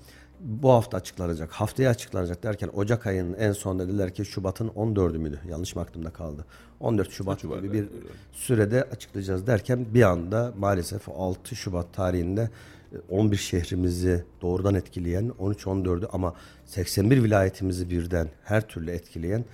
[0.40, 5.40] bu hafta açıklanacak, haftaya açıklanacak derken Ocak ayının en son dediler ki Şubat'ın 14'ü müydü?
[5.50, 6.44] Yanlış mı aklımda kaldı?
[6.80, 7.88] 14 Şubat, gibi bir
[8.32, 12.50] sürede açıklayacağız derken bir anda maalesef 6 Şubat tarihinde
[12.92, 16.34] e, 11 şehrimizi doğrudan etkileyen 13-14'ü ama
[16.66, 19.44] 81 vilayetimizi birden her türlü etkileyen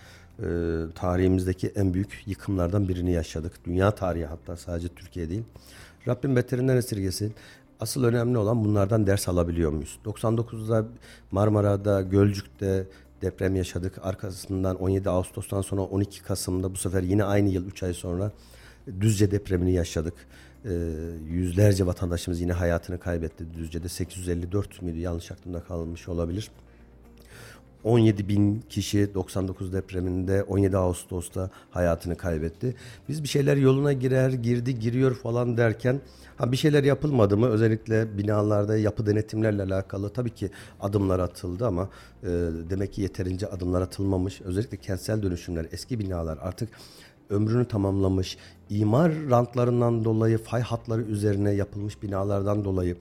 [0.42, 0.46] e,
[0.94, 3.53] tarihimizdeki en büyük yıkımlardan birini yaşadık.
[3.64, 5.42] Dünya tarihi hatta sadece Türkiye değil.
[6.09, 7.35] Rabbim beterinden esirgesin.
[7.81, 9.98] Asıl önemli olan bunlardan ders alabiliyor muyuz?
[10.05, 10.85] 99'da
[11.31, 12.87] Marmara'da, Gölcük'te
[13.22, 13.98] deprem yaşadık.
[14.03, 18.33] Arkasından 17 Ağustos'tan sonra 12 Kasım'da bu sefer yine aynı yıl 3 ay sonra
[19.01, 20.14] Düzce depremini yaşadık.
[20.64, 20.70] Ee,
[21.29, 23.44] yüzlerce vatandaşımız yine hayatını kaybetti.
[23.55, 26.51] Düzce'de 854 müydü yanlış aklımda kalmış olabilir.
[27.85, 32.75] 17 bin kişi 99 depreminde 17 Ağustos'ta hayatını kaybetti.
[33.09, 36.01] Biz bir şeyler yoluna girer, girdi, giriyor falan derken
[36.37, 37.47] ha bir şeyler yapılmadı mı?
[37.47, 41.88] Özellikle binalarda yapı denetimlerle alakalı tabii ki adımlar atıldı ama
[42.23, 42.29] e,
[42.71, 44.41] demek ki yeterince adımlar atılmamış.
[44.41, 46.69] Özellikle kentsel dönüşümler, eski binalar artık
[47.31, 48.37] ömrünü tamamlamış,
[48.71, 52.97] imar rantlarından dolayı fay hatları üzerine yapılmış binalardan dolayı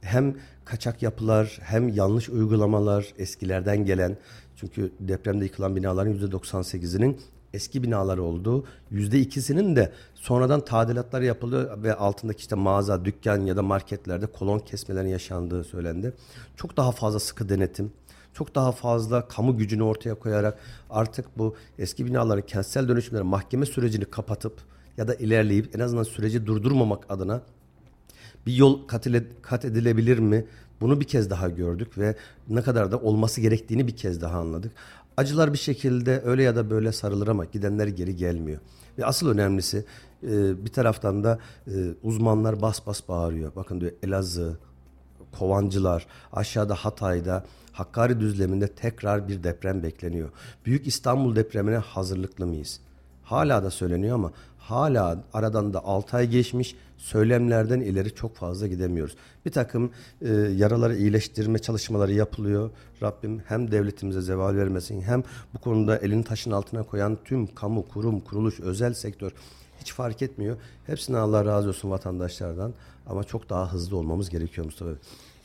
[0.00, 4.16] hem kaçak yapılar hem yanlış uygulamalar eskilerden gelen
[4.56, 7.20] çünkü depremde yıkılan binaların %98'inin
[7.52, 13.62] eski binalar olduğu %2'sinin de sonradan tadilatlar yapıldı ve altındaki işte mağaza, dükkan ya da
[13.62, 16.12] marketlerde kolon kesmelerin yaşandığı söylendi.
[16.56, 17.92] Çok daha fazla sıkı denetim,
[18.34, 20.58] çok daha fazla kamu gücünü ortaya koyarak
[20.90, 24.60] artık bu eski binaların kentsel dönüşümleri mahkeme sürecini kapatıp
[24.96, 27.42] ya da ilerleyip en azından süreci durdurmamak adına
[28.46, 30.44] bir yol kat, ile, kat edilebilir mi?
[30.80, 32.16] Bunu bir kez daha gördük ve
[32.48, 34.72] ne kadar da olması gerektiğini bir kez daha anladık.
[35.16, 38.60] Acılar bir şekilde öyle ya da böyle sarılır ama gidenler geri gelmiyor.
[38.98, 39.84] Ve asıl önemlisi
[40.22, 41.72] e, bir taraftan da e,
[42.02, 43.52] uzmanlar bas bas bağırıyor.
[43.56, 44.58] Bakın diyor Elazığ,
[45.38, 50.28] Kovancılar, aşağıda Hatay'da, Hakkari düzleminde tekrar bir deprem bekleniyor.
[50.66, 52.80] Büyük İstanbul depremine hazırlıklı mıyız?
[53.24, 54.32] Hala da söyleniyor ama
[54.70, 59.16] hala aradan da 6 ay geçmiş söylemlerden ileri çok fazla gidemiyoruz.
[59.46, 59.90] Bir takım
[60.22, 62.70] e, yaraları iyileştirme çalışmaları yapılıyor.
[63.02, 65.22] Rabbim hem devletimize zeval vermesin hem
[65.54, 69.32] bu konuda elini taşın altına koyan tüm kamu, kurum, kuruluş, özel sektör
[69.80, 70.56] hiç fark etmiyor.
[70.86, 72.72] Hepsine Allah razı olsun vatandaşlardan
[73.06, 74.90] ama çok daha hızlı olmamız gerekiyor Mustafa.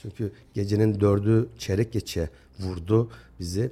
[0.01, 3.09] Çünkü gecenin dördü çeyrek geçe vurdu
[3.39, 3.71] bizi.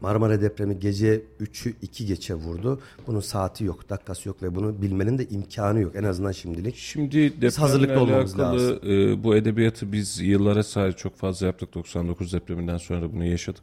[0.00, 2.80] Marmara depremi gece 3'ü 2 geçe vurdu.
[3.06, 6.76] Bunun saati yok, dakikası yok ve bunu bilmenin de imkanı yok en azından şimdilik.
[6.76, 8.90] Şimdi Biz depremle hazırlıklı olmamız alakalı lazım.
[8.90, 11.74] e, bu edebiyatı biz yıllara sahip çok fazla yaptık.
[11.74, 13.62] 99 depreminden sonra bunu yaşadık.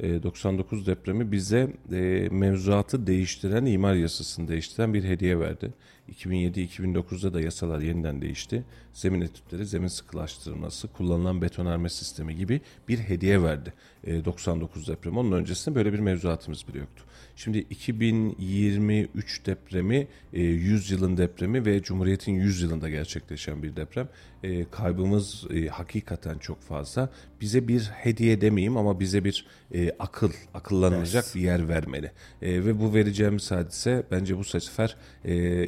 [0.00, 5.72] E, 99 depremi bize e, mevzuatı değiştiren, imar yasasını değiştiren bir hediye verdi.
[6.12, 8.64] 2007-2009'da da yasalar yeniden değişti.
[8.92, 13.72] Zemin etütleri, zemin sıkılaştırılması, kullanılan betonarme sistemi gibi bir hediye verdi.
[14.04, 15.18] E, 99 depremi.
[15.18, 17.04] Onun öncesinde böyle bir mevzuatımız bile yoktu.
[17.36, 24.08] Şimdi 2023 depremi, e, 100 yılın depremi ve Cumhuriyet'in 100 yılında gerçekleşen bir deprem.
[24.42, 27.10] E, kaybımız e, hakikaten çok fazla.
[27.40, 32.12] Bize bir hediye demeyeyim ama bize bir e, akıl, akıllanılacak bir yer vermeli.
[32.42, 35.66] E, ve bu vereceğimiz hadise bence bu sefer e,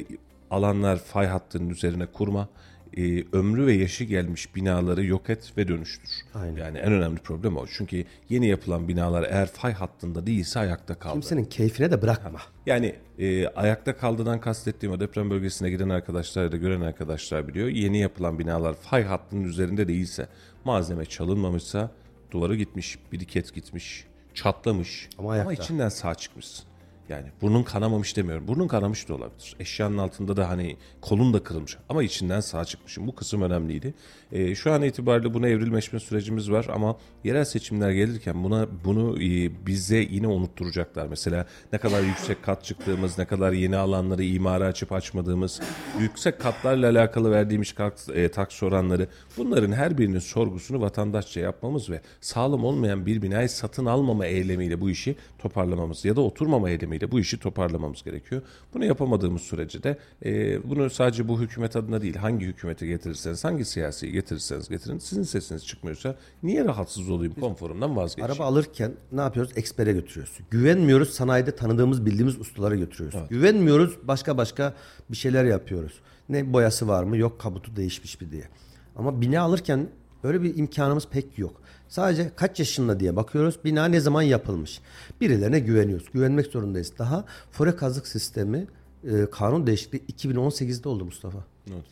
[0.51, 2.49] alanlar fay hattının üzerine kurma,
[2.97, 6.09] e, ömrü ve yaşı gelmiş binaları yok et ve dönüştür.
[6.33, 6.57] Aynen.
[6.57, 7.65] Yani en önemli problem o.
[7.67, 11.13] Çünkü yeni yapılan binalar eğer fay hattında değilse ayakta kaldı.
[11.13, 12.39] Kimsenin keyfine de bırakma.
[12.65, 17.67] Yani e, ayakta kaldığından kastettiğim o deprem bölgesine giden arkadaşlar ya da gören arkadaşlar biliyor.
[17.67, 20.27] Yeni yapılan binalar fay hattının üzerinde değilse,
[20.65, 21.91] malzeme çalınmamışsa
[22.31, 26.66] duvarı gitmiş, biriket gitmiş, çatlamış Ama ama, içinden sağ çıkmışsın.
[27.09, 28.47] Yani burnun kanamamış demiyorum.
[28.47, 29.55] Burnun kanamış da olabilir.
[29.59, 33.07] Eşyanın altında da hani kolun da kırılmış ama içinden sağ çıkmışım.
[33.07, 33.93] Bu kısım önemliydi.
[34.31, 39.65] E, şu an itibariyle buna evrilmeşme sürecimiz var ama yerel seçimler gelirken buna bunu e,
[39.65, 41.07] bize yine unutturacaklar.
[41.07, 45.61] Mesela ne kadar yüksek kat çıktığımız, ne kadar yeni alanları imara açıp açmadığımız,
[45.99, 52.01] yüksek katlarla alakalı verdiğimiz kaks, e, taks oranları bunların her birinin sorgusunu vatandaşça yapmamız ve
[52.21, 57.19] sağlam olmayan bir binayı satın almama eylemiyle bu işi toparlamamız ya da oturmama eylemiyle bu
[57.19, 58.41] işi toparlamamız gerekiyor.
[58.73, 63.65] Bunu yapamadığımız sürece de e, bunu sadece bu hükümet adına değil hangi hükümeti getirirseniz hangi
[63.65, 68.31] siyasiyi getirirseniz getirin sizin sesiniz çıkmıyorsa niye rahatsız olayım konforumdan vazgeçeyim.
[68.31, 69.51] Araba alırken ne yapıyoruz?
[69.55, 70.39] Ekspere götürüyoruz.
[70.51, 73.29] Güvenmiyoruz sanayide tanıdığımız bildiğimiz ustalara götürüyoruz.
[73.29, 74.73] Güvenmiyoruz başka başka
[75.09, 76.01] bir şeyler yapıyoruz.
[76.29, 77.17] Ne boyası var mı?
[77.17, 78.43] Yok kabutu değişmiş mi diye.
[78.95, 79.89] Ama bina alırken
[80.23, 81.61] böyle bir imkanımız pek yok.
[81.89, 83.59] Sadece kaç yaşında diye bakıyoruz.
[83.65, 84.81] Bina ne zaman yapılmış?
[85.21, 86.07] Birilerine güveniyoruz.
[86.13, 86.93] Güvenmek zorundayız.
[86.99, 88.67] Daha fore kazık sistemi
[89.03, 91.39] e, kanun değişikliği 2018'de oldu Mustafa.
[91.67, 91.83] Evet.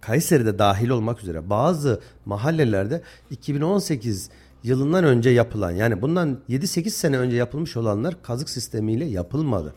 [0.00, 4.30] Kayseri'de dahil olmak üzere bazı mahallelerde 2018
[4.62, 9.74] yılından önce yapılan yani bundan 7-8 sene önce yapılmış olanlar kazık sistemiyle yapılmadı.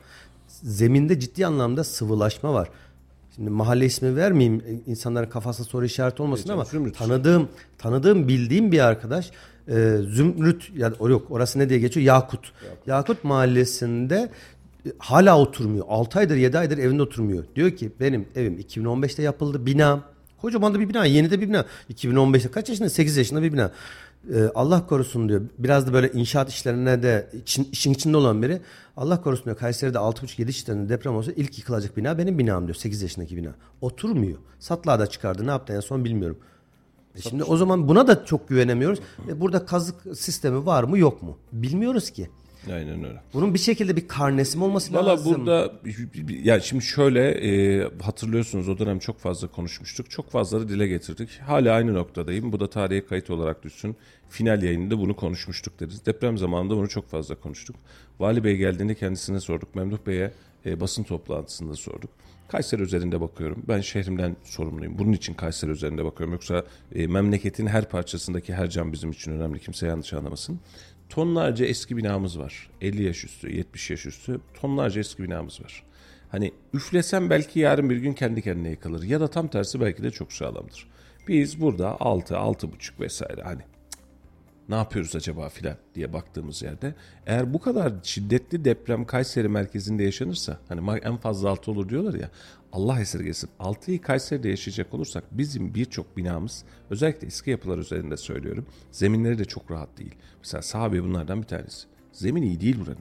[0.48, 2.70] Zeminde ciddi anlamda sıvılaşma var.
[3.40, 6.98] Şimdi mahalle ismi vermeyeyim insanların kafasında soru işareti olmasın canım, ama Zümrüt.
[6.98, 7.48] tanıdığım
[7.78, 9.32] tanıdığım bildiğim bir arkadaş
[9.68, 12.52] e, Zümrüt ya o yok orası ne diye geçiyor Yakut.
[12.88, 14.30] Yakut, mahallesinde
[14.86, 15.86] e, hala oturmuyor.
[15.90, 17.44] 6 aydır 7 aydır evinde oturmuyor.
[17.56, 19.66] Diyor ki benim evim 2015'te yapıldı.
[19.66, 20.04] Binam
[20.42, 21.06] kocaman da bir bina.
[21.06, 21.66] Yeni de bir bina.
[21.94, 22.90] 2015'te kaç yaşında?
[22.90, 23.72] 8 yaşında bir bina.
[24.34, 25.42] E, Allah korusun diyor.
[25.60, 28.62] Biraz da böyle inşaat işlerine de için, işin içinde olan biri.
[28.98, 29.58] Allah korusun diyor.
[29.58, 32.76] Kayseri'de 6,5-7 şiddetinde deprem olsa ilk yıkılacak bina benim binam diyor.
[32.76, 33.56] 8 yaşındaki bina.
[33.82, 34.38] Oturmuyor.
[34.60, 35.48] Satlığa da çıkardı.
[35.48, 36.38] Ne yaptı en son bilmiyorum.
[37.16, 39.00] E Şimdi o zaman buna da çok güvenemiyoruz.
[39.28, 41.38] E burada kazık sistemi var mı yok mu?
[41.52, 42.30] Bilmiyoruz ki.
[42.68, 43.22] Aynen öyle.
[43.34, 45.36] Bunun bir şekilde bir karnesi mi olması Valla lazım?
[45.36, 45.74] burada
[46.44, 50.10] yani şimdi şöyle e, hatırlıyorsunuz o dönem çok fazla konuşmuştuk.
[50.10, 51.30] Çok fazla da dile getirdik.
[51.40, 52.52] Hala aynı noktadayım.
[52.52, 53.96] Bu da tarihe kayıt olarak düşsün.
[54.30, 56.06] Final yayınında bunu konuşmuştuk deriz.
[56.06, 57.76] Deprem zamanında bunu çok fazla konuştuk.
[58.20, 59.76] Vali Bey geldiğinde kendisine sorduk.
[59.76, 60.34] Memduh Bey'e
[60.66, 62.10] e, basın toplantısında sorduk.
[62.48, 63.64] Kayseri üzerinde bakıyorum.
[63.68, 64.98] Ben şehrimden sorumluyum.
[64.98, 66.34] Bunun için Kayseri üzerinde bakıyorum.
[66.34, 66.64] Yoksa
[66.96, 69.60] e, memleketin her parçasındaki her can bizim için önemli.
[69.60, 70.60] Kimse yanlış anlamasın.
[71.10, 72.70] Tonlarca eski binamız var.
[72.82, 75.84] 50 yaş üstü, 70 yaş üstü tonlarca eski binamız var.
[76.32, 79.04] Hani üflesem belki yarın bir gün kendi kendine yıkılır.
[79.04, 80.88] Ya da tam tersi belki de çok sağlamdır.
[81.28, 83.62] Biz burada 6, 6,5 vesaire hani
[84.70, 90.60] ne yapıyoruz acaba filan diye baktığımız yerde eğer bu kadar şiddetli deprem Kayseri merkezinde yaşanırsa
[90.68, 92.30] hani en fazla 6 olur diyorlar ya
[92.74, 99.40] Allah esirgesin 6'yı Kayseri'de yaşayacak olursak bizim birçok binamız özellikle eski yapılar üzerinde söylüyorum zeminleri
[99.40, 100.16] de çok rahat değil.
[100.40, 101.88] Mesela sahabe bunlardan bir tanesi.
[102.12, 103.00] Zemin iyi değil buranın.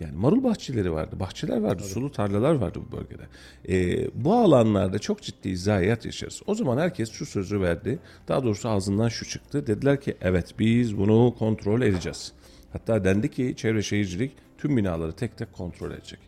[0.00, 3.22] Yani marul bahçeleri vardı, bahçeler vardı, sulu tarlalar vardı bu bölgede.
[3.68, 6.42] Ee, bu alanlarda çok ciddi zayiat yaşarız.
[6.46, 7.98] O zaman herkes şu sözü verdi.
[8.28, 9.66] Daha doğrusu ağzından şu çıktı.
[9.66, 12.32] Dediler ki evet biz bunu kontrol edeceğiz.
[12.72, 16.20] Hatta dendi ki Çevre Şehircilik tüm binaları tek tek kontrol edecek.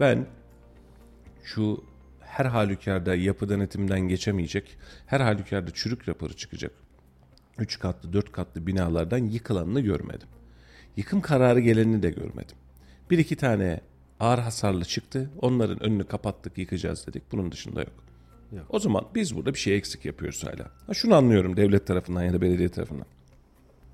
[0.00, 0.26] Ben
[1.44, 1.84] şu
[2.20, 6.72] her halükarda yapı denetimden geçemeyecek, her halükarda çürük raporu çıkacak.
[7.58, 10.28] 3 katlı, 4 katlı binalardan yıkılanını görmedim.
[10.96, 12.56] Yıkım kararı gelenini de görmedim.
[13.12, 13.80] Bir iki tane
[14.20, 15.30] ağır hasarlı çıktı.
[15.42, 17.22] Onların önünü kapattık, yıkacağız dedik.
[17.32, 17.92] Bunun dışında yok.
[18.68, 20.70] O zaman biz burada bir şey eksik yapıyoruz hala.
[20.86, 23.06] Ha şunu anlıyorum devlet tarafından ya da belediye tarafından.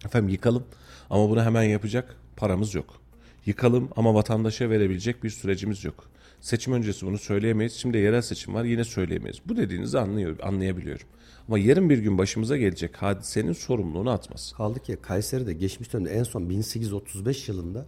[0.04, 0.64] Efendim yıkalım
[1.11, 3.00] ama bunu hemen yapacak paramız yok.
[3.46, 6.04] Yıkalım ama vatandaşa verebilecek bir sürecimiz yok.
[6.40, 7.72] Seçim öncesi bunu söyleyemeyiz.
[7.72, 9.38] Şimdi yerel seçim var yine söyleyemeyiz.
[9.46, 11.07] Bu dediğinizi anlıyor, anlayabiliyorum.
[11.48, 14.52] Ama yarın bir gün başımıza gelecek hadisenin sorumluluğunu atmaz.
[14.57, 17.87] Kaldı ki Kayseri'de geçmiş dönemde en son 1835 yılında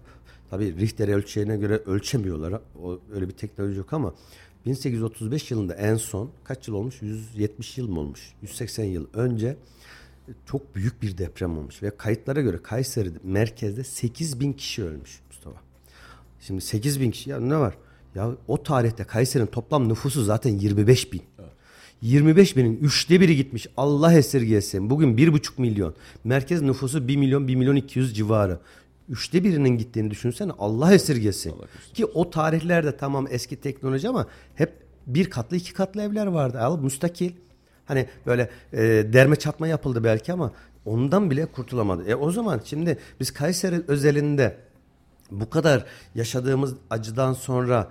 [0.51, 2.61] tabii Richter ölçeğine göre ölçemiyorlar.
[2.83, 4.15] O, öyle bir teknoloji yok ama
[4.67, 7.03] 1835 yılında en son kaç yıl olmuş?
[7.03, 8.33] 170 yıl mı olmuş?
[8.43, 9.57] 180 yıl önce
[10.47, 15.61] çok büyük bir deprem olmuş ve kayıtlara göre Kayseri merkezde 8 bin kişi ölmüş Mustafa.
[16.41, 17.75] Şimdi 8 bin kişi ya ne var?
[18.15, 21.23] Ya o tarihte Kayseri'nin toplam nüfusu zaten 25 bin.
[22.03, 23.67] 25 binin üçte biri gitmiş.
[23.77, 24.91] Allah esirgesin.
[24.91, 25.95] Bugün 1,5 milyon.
[26.25, 28.61] Merkez nüfusu 1 milyon 1 milyon 200 civarı.
[29.11, 31.55] Üçte birinin gittiğini düşünsene Allah esirgesin.
[31.94, 34.73] Ki o tarihlerde tamam eski teknoloji ama hep
[35.07, 36.61] bir katlı iki katlı evler vardı.
[36.61, 37.33] Al müstakil.
[37.87, 38.79] Hani böyle e,
[39.12, 40.53] derme çatma yapıldı belki ama
[40.85, 42.11] ondan bile kurtulamadı.
[42.11, 44.57] E o zaman şimdi biz Kayseri özelinde
[45.31, 47.90] bu kadar yaşadığımız acıdan sonra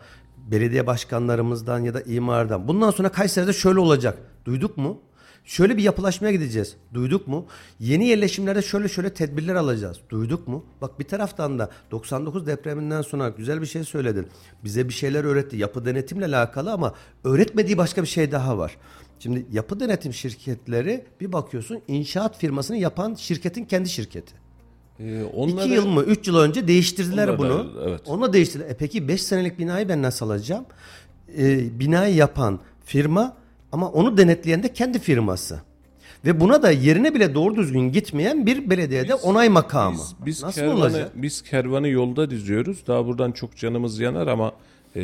[0.51, 4.17] belediye başkanlarımızdan ya da imardan bundan sonra Kayseri'de şöyle olacak.
[4.45, 5.01] Duyduk mu?
[5.49, 6.75] Şöyle bir yapılaşmaya gideceğiz.
[6.93, 7.45] Duyduk mu?
[7.79, 9.97] Yeni yerleşimlerde şöyle şöyle tedbirler alacağız.
[10.09, 10.65] Duyduk mu?
[10.81, 14.27] Bak bir taraftan da 99 depreminden sonra güzel bir şey söyledin.
[14.63, 15.57] Bize bir şeyler öğretti.
[15.57, 18.77] Yapı denetimle alakalı ama öğretmediği başka bir şey daha var.
[19.19, 24.33] Şimdi yapı denetim şirketleri bir bakıyorsun inşaat firmasını yapan şirketin kendi şirketi.
[24.99, 27.71] Ee, onları, İki yıl mı, üç yıl önce değiştirdiler Onları bunu.
[27.87, 28.01] evet.
[28.05, 28.69] Onunla değiştirdiler.
[28.69, 30.65] E peki beş senelik binayı ben nasıl alacağım?
[31.37, 33.39] E, binayı yapan firma
[33.71, 35.61] ama onu denetleyen de kendi firması.
[36.25, 39.97] Ve buna da yerine bile doğru düzgün gitmeyen bir belediyede onay makamı.
[39.97, 41.11] Biz, biz nasıl kervanı, olacak?
[41.15, 42.83] biz kervanı yolda diziyoruz.
[42.87, 44.53] Daha buradan çok canımız yanar ama
[44.95, 45.01] e,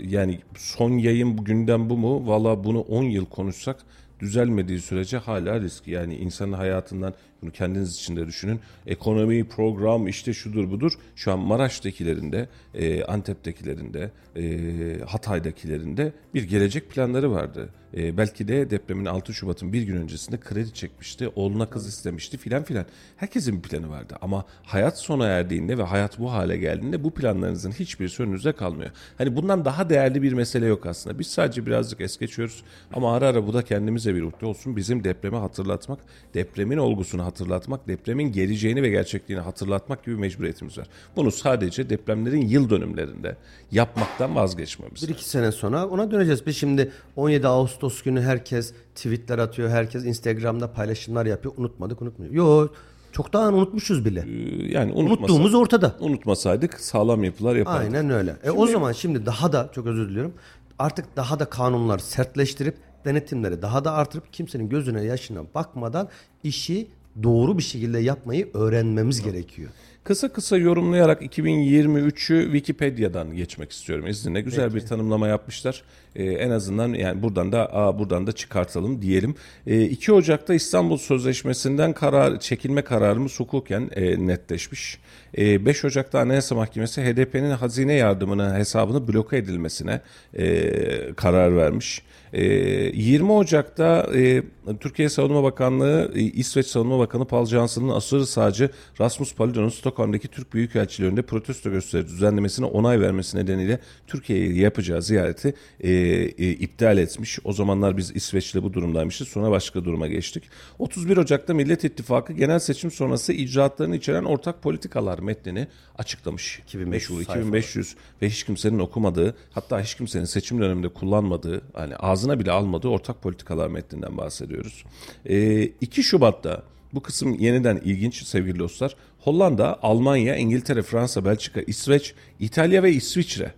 [0.00, 2.28] yani son yayın bugünden bu mu?
[2.28, 3.76] Valla bunu 10 yıl konuşsak
[4.20, 5.88] düzelmediği sürece hala risk.
[5.88, 8.60] Yani insanın hayatından bunu kendiniz için de düşünün.
[8.86, 10.92] Ekonomi, program işte şudur budur.
[11.16, 17.68] Şu an Maraş'takilerinde, e, Antep'tekilerinde, e, Hatay'dakilerinde bir gelecek planları vardı.
[17.96, 21.28] E, belki de depremin 6 Şubat'ın bir gün öncesinde kredi çekmişti.
[21.36, 22.86] Oğluna kız istemişti filan filan.
[23.16, 27.70] Herkesin bir planı vardı ama hayat sona erdiğinde ve hayat bu hale geldiğinde bu planlarınızın
[27.70, 28.90] hiçbirisi önünüzde kalmıyor.
[29.18, 31.18] Hani bundan daha değerli bir mesele yok aslında.
[31.18, 34.76] Biz sadece birazcık es geçiyoruz ama ara ara bu da kendimize bir ruhte olsun.
[34.76, 35.98] Bizim depremi hatırlatmak,
[36.34, 40.86] depremin olgusunu hatırlatmak, depremin geleceğini ve gerçekliğini hatırlatmak gibi mecburiyetimiz var.
[41.16, 43.36] Bunu sadece depremlerin yıl dönümlerinde
[43.72, 45.02] yapmaktan vazgeçmemiz.
[45.02, 46.46] Bir iki sene sonra ona döneceğiz.
[46.46, 49.68] Biz şimdi 17 Ağustos günü herkes tweetler atıyor.
[49.68, 51.54] Herkes Instagram'da paylaşımlar yapıyor.
[51.56, 52.32] Unutmadık unutmuyor.
[52.32, 52.74] Yok
[53.12, 54.24] çoktan unutmuşuz bile.
[54.28, 55.96] Ee, Yani Unuttuğumuz ortada.
[56.00, 57.94] unutmasaydık sağlam yapılar yapardık.
[57.94, 58.36] Aynen öyle.
[58.44, 60.32] E o zaman şimdi daha da çok özür diliyorum.
[60.78, 66.08] Artık daha da kanunları sertleştirip denetimleri daha da artırıp kimsenin gözüne yaşına bakmadan
[66.42, 66.88] işi
[67.22, 69.70] doğru bir şekilde yapmayı öğrenmemiz gerekiyor.
[70.04, 74.40] Kısa kısa yorumlayarak 2023'ü Wikipedia'dan geçmek istiyorum izninle.
[74.40, 75.82] Güzel bir tanımlama yapmışlar.
[76.16, 79.34] Ee, en azından yani buradan da aa, buradan da çıkartalım diyelim.
[79.66, 84.98] Ee, 2 Ocak'ta İstanbul Sözleşmesi'nden karar çekilme kararımız hukuken e, netleşmiş.
[85.38, 90.00] Ee, 5 Ocak'ta Anayasa Mahkemesi HDP'nin hazine yardımının hesabını bloke edilmesine
[90.34, 92.02] e, karar vermiş.
[92.32, 94.42] Ee, 20 Ocak'ta e,
[94.80, 100.54] Türkiye Savunma Bakanlığı, e, İsveç Savunma Bakanı Paul Jansson'ın aşırı sağcı Rasmus Paludan'ın Stockholm'daki Türk
[100.54, 107.38] Büyükelçiliği önünde protesto gösteri düzenlemesine onay vermesi nedeniyle Türkiye'ye yapacağı ziyareti e, e, iptal etmiş.
[107.44, 109.28] O zamanlar biz İsveç'le bu durumdaymışız.
[109.28, 110.44] Sonra başka duruma geçtik.
[110.78, 115.66] 31 Ocak'ta Millet İttifakı genel seçim sonrası icraatlarını içeren ortak politikalar metnini
[115.98, 116.58] açıklamış.
[116.58, 117.40] 2500 Meşhur sayfa.
[117.40, 122.88] 2500 ve hiç kimsenin okumadığı hatta hiç kimsenin seçim döneminde kullanmadığı hani ağzına bile almadığı
[122.88, 124.84] ortak politikalar metninden bahsediyoruz.
[125.26, 126.62] Ee, 2 Şubat'ta
[126.94, 128.96] bu kısım yeniden ilginç sevgili dostlar.
[129.18, 133.52] Hollanda, Almanya, İngiltere, Fransa, Belçika, İsveç, İtalya ve İsviçre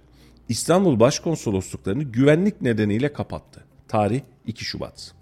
[0.49, 3.65] İstanbul Başkonsolosluklarını güvenlik nedeniyle kapattı.
[3.89, 5.15] Tarih 2 Şubat.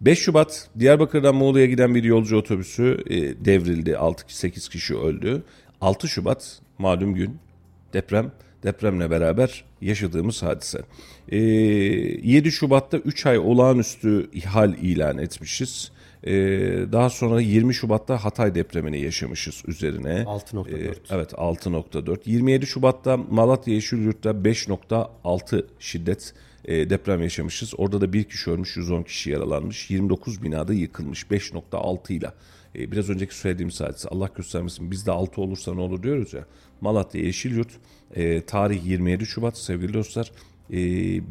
[0.00, 3.90] 5 Şubat Diyarbakır'dan Muğla'ya giden bir yolcu otobüsü e, devrildi.
[3.90, 5.42] 6-8 kişi öldü.
[5.80, 7.38] 6 Şubat malum gün
[7.92, 8.32] deprem
[8.62, 10.80] depremle beraber yaşadığımız hadise.
[11.28, 15.92] E, 7 Şubat'ta 3 ay olağanüstü ihal ilan etmişiz.
[16.26, 16.32] E,
[16.92, 20.08] daha sonra 20 Şubat'ta Hatay depremini yaşamışız üzerine.
[20.08, 20.88] 6.4.
[20.88, 22.18] E, evet 6.4.
[22.24, 26.34] 27 Şubat'ta Malatya Yeşilyurt'ta 5.6 şiddet
[26.64, 27.74] e, deprem yaşamışız.
[27.78, 29.90] Orada da bir kişi ölmüş, 110 kişi yaralanmış.
[29.90, 32.30] 29 binada yıkılmış 5.6 ile.
[32.78, 36.46] E, biraz önceki söylediğimiz hadise Allah göstermesin bizde 6 olursa ne olur diyoruz ya.
[36.80, 37.70] Malatya Yeşilyurt
[38.14, 40.30] e, tarih 27 Şubat sevgili dostlar.
[40.70, 40.76] E,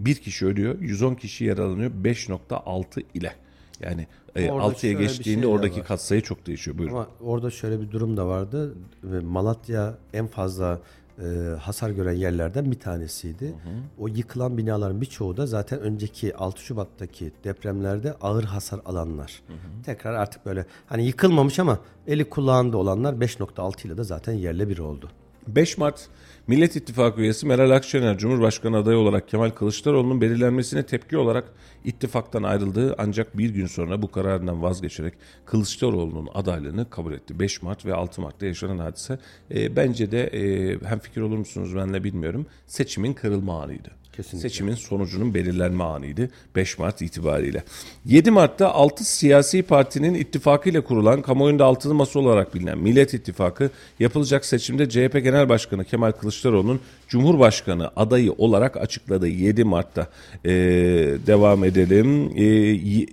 [0.05, 3.33] bir kişi ölüyor, 110 kişi yaralanıyor 5.6 ile.
[3.79, 5.87] Yani e, Orada 6'ya şöyle bir geçtiğinde şey oradaki var.
[5.87, 6.77] katsayı çok değişiyor.
[6.77, 6.95] Buyurun.
[6.95, 10.79] Ama orada şöyle bir durum da vardı ve Malatya en fazla
[11.19, 11.25] e,
[11.61, 13.53] hasar gören yerlerden bir tanesiydi.
[13.99, 19.41] O yıkılan binaların birçoğu da zaten önceki 6 Şubat'taki depremlerde ağır hasar alanlar.
[19.85, 24.77] Tekrar artık böyle hani yıkılmamış ama eli kulağında olanlar 5.6 ile de zaten yerle bir
[24.77, 25.09] oldu.
[25.47, 26.09] 5 Mart
[26.47, 31.53] Millet İttifakı üyesi Meral Akşener Cumhurbaşkanı adayı olarak Kemal Kılıçdaroğlu'nun belirlenmesine tepki olarak
[31.85, 35.13] ittifaktan ayrıldığı ancak bir gün sonra bu kararından vazgeçerek
[35.45, 37.39] Kılıçdaroğlu'nun adaylığını kabul etti.
[37.39, 39.19] 5 Mart ve 6 Mart'ta yaşanan hadise
[39.55, 44.02] e, bence de e, hem fikir olur musunuz benle bilmiyorum seçimin kırılma anıydı.
[44.15, 44.49] Kesinlikle.
[44.49, 47.63] Seçimin sonucunun belirlenme anıydı 5 Mart itibariyle.
[48.05, 54.45] 7 Mart'ta 6 siyasi partinin ittifakıyla kurulan kamuoyunda altılı masa olarak bilinen Millet İttifakı yapılacak
[54.45, 60.07] seçimde CHP Genel Başkanı Kemal Kılıçdaroğlu'nun Cumhurbaşkanı adayı olarak açıkladı 7 Mart'ta.
[60.45, 60.51] Ee,
[61.27, 62.31] devam edelim.
[62.37, 63.07] Ee,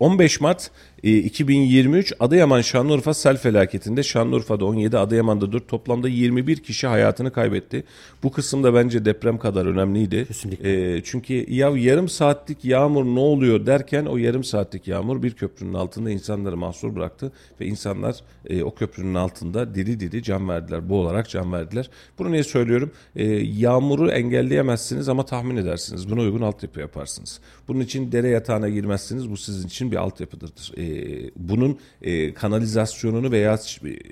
[0.00, 0.70] 15 Mart
[1.04, 7.84] e, 2023 Adıyaman Şanlıurfa sel felaketinde Şanlıurfa'da 17 Adıyaman'da 4 toplamda 21 kişi hayatını kaybetti.
[8.22, 10.24] Bu kısımda bence deprem kadar önemliydi.
[10.26, 10.96] Kesinlikle.
[10.96, 15.74] E, çünkü ya yarım saatlik yağmur ne oluyor derken o yarım saatlik yağmur bir köprünün
[15.74, 20.88] altında insanları mahsur bıraktı ve insanlar e, o köprünün altında diri diri can verdiler.
[20.88, 21.90] Bu olarak can verdiler.
[22.18, 22.90] Bunu niye söylüyorum?
[23.16, 26.10] E, yağmuru engelleyemezsiniz ama tahmin edersiniz.
[26.10, 27.40] Buna uygun altyapı yaparsınız.
[27.68, 29.30] Bunun için dere yatağına girmezsiniz.
[29.30, 30.72] Bu sizin için bir altyapıdır.
[30.76, 30.93] E,
[31.36, 33.58] bunun e, kanalizasyonunu veya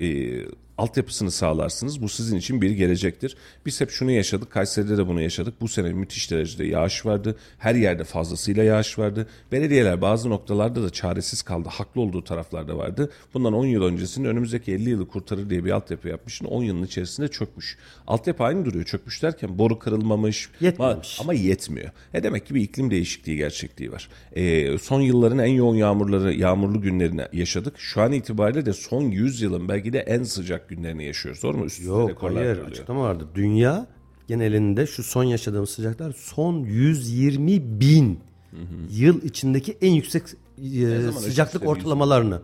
[0.01, 0.45] e,
[0.77, 2.01] altyapısını sağlarsınız.
[2.01, 3.37] Bu sizin için bir gelecektir.
[3.65, 4.51] Biz hep şunu yaşadık.
[4.51, 5.61] Kayseri'de de bunu yaşadık.
[5.61, 7.35] Bu sene müthiş derecede yağış vardı.
[7.57, 9.27] Her yerde fazlasıyla yağış vardı.
[9.51, 11.69] Belediyeler bazı noktalarda da çaresiz kaldı.
[11.71, 13.11] Haklı olduğu taraflarda vardı.
[13.33, 16.45] Bundan 10 yıl öncesinde önümüzdeki 50 yılı kurtarır diye bir altyapı yapmışsın.
[16.45, 17.77] 10 yılın içerisinde çökmüş.
[18.07, 18.85] Altyapı aynı duruyor.
[18.85, 20.49] Çökmüş derken boru kırılmamış.
[20.61, 21.17] Yetmemiş.
[21.21, 21.91] Ama yetmiyor.
[22.13, 24.09] E demek ki bir iklim değişikliği gerçekliği var.
[24.35, 27.73] E, son yılların en yoğun yağmurları, yağmurlu günlerini yaşadık.
[27.77, 31.43] Şu an itibariyle de son 100 yılın belki de en sıcak günlerini yaşıyoruz.
[31.43, 31.65] Doğru mu?
[31.65, 32.71] Üst Yok rekorlar hayır kırılıyor.
[32.71, 33.27] açıklama vardı.
[33.35, 33.87] Dünya
[34.27, 38.19] genelinde şu son yaşadığımız sıcaklar son 120 bin
[38.91, 40.23] yıl içindeki en yüksek
[40.57, 42.41] e, sıcaklık ortalamalarını.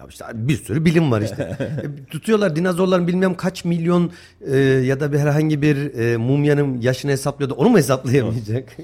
[0.00, 1.56] Ya işte bir sürü bilim var işte.
[1.84, 4.12] E, Tutuyorlar dinozorların bilmem kaç milyon
[4.50, 7.54] e, ya da bir herhangi bir e, mumyanın yaşını hesaplıyordu.
[7.54, 8.76] Onu mu hesaplayamayacak?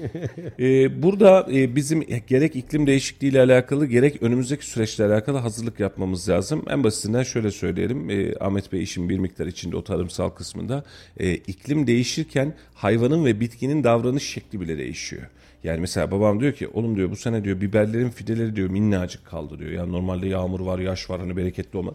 [0.59, 6.29] Ee, burada e, bizim gerek iklim değişikliği ile alakalı gerek önümüzdeki süreçle alakalı hazırlık yapmamız
[6.29, 6.65] lazım.
[6.69, 8.09] En basitinden şöyle söyleyelim.
[8.09, 10.83] E, Ahmet Bey işin bir miktar içinde o tarımsal kısmında
[11.17, 15.23] e, iklim değişirken hayvanın ve bitkinin davranış şekli bile değişiyor.
[15.63, 19.59] Yani mesela babam diyor ki oğlum diyor bu sene diyor biberlerin fideleri diyor minnacık kaldı
[19.59, 19.71] diyor.
[19.71, 21.93] Yani normalde yağmur var, yaş var hani bereketli olma.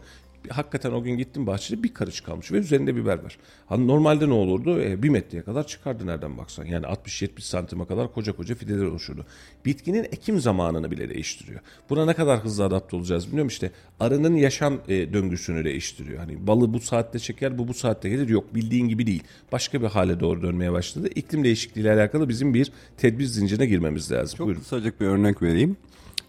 [0.51, 3.39] Hakikaten o gün gittim bahçede bir karış kalmış ve üzerinde biber var.
[3.67, 4.81] Hani normalde ne olurdu?
[4.81, 6.65] E, bir metreye kadar çıkardı nereden baksan.
[6.65, 9.27] Yani 60-70 santime kadar koca koca fideler oluşurdu.
[9.65, 11.61] Bitkinin ekim zamanını bile değiştiriyor.
[11.91, 13.71] Buna ne kadar hızlı adapte olacağız bilmiyorum işte.
[14.01, 16.19] Arının yaşam e, döngüsünü değiştiriyor.
[16.19, 18.29] Hani balı bu saatte çeker, bu bu saatte gelir.
[18.29, 19.23] Yok bildiğin gibi değil.
[19.53, 21.09] Başka bir hale doğru dönmeye başladı.
[21.15, 24.37] İklim değişikliği ile alakalı bizim bir tedbir zincirine girmemiz lazım.
[24.37, 24.61] Çok Buyurun.
[24.61, 25.77] kısacık bir örnek vereyim.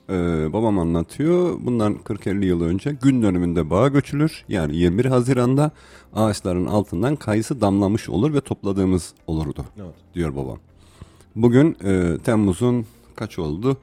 [0.10, 1.60] Ee, babam anlatıyor.
[1.62, 4.46] Bundan 40-50 yıl önce gün dönümünde bağa göçülür.
[4.50, 5.72] Yani 21 Haziran'da
[6.14, 9.66] ağaçların altından kayısı damlamış olur ve topladığımız olurdu.
[9.78, 9.94] Evet.
[10.14, 10.58] Diyor babam.
[11.36, 12.86] Bugün e, Temmuz'un
[13.16, 13.78] kaç oldu?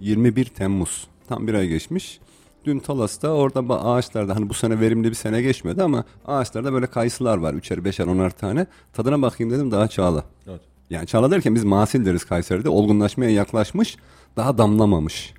[0.00, 1.06] 21 Temmuz.
[1.28, 2.20] Tam bir ay geçmiş.
[2.64, 7.38] Dün Talas'ta orada ağaçlarda hani bu sene verimli bir sene geçmedi ama ağaçlarda böyle kayısılar
[7.38, 7.54] var.
[7.54, 8.66] Üçer beşer onar tane.
[8.92, 10.24] Tadına bakayım dedim daha çağla.
[10.48, 10.60] Evet.
[10.90, 12.68] Yani çağla derken biz masil deriz Kayseri'de.
[12.68, 13.96] Olgunlaşmaya yaklaşmış,
[14.36, 15.34] daha damlamamış.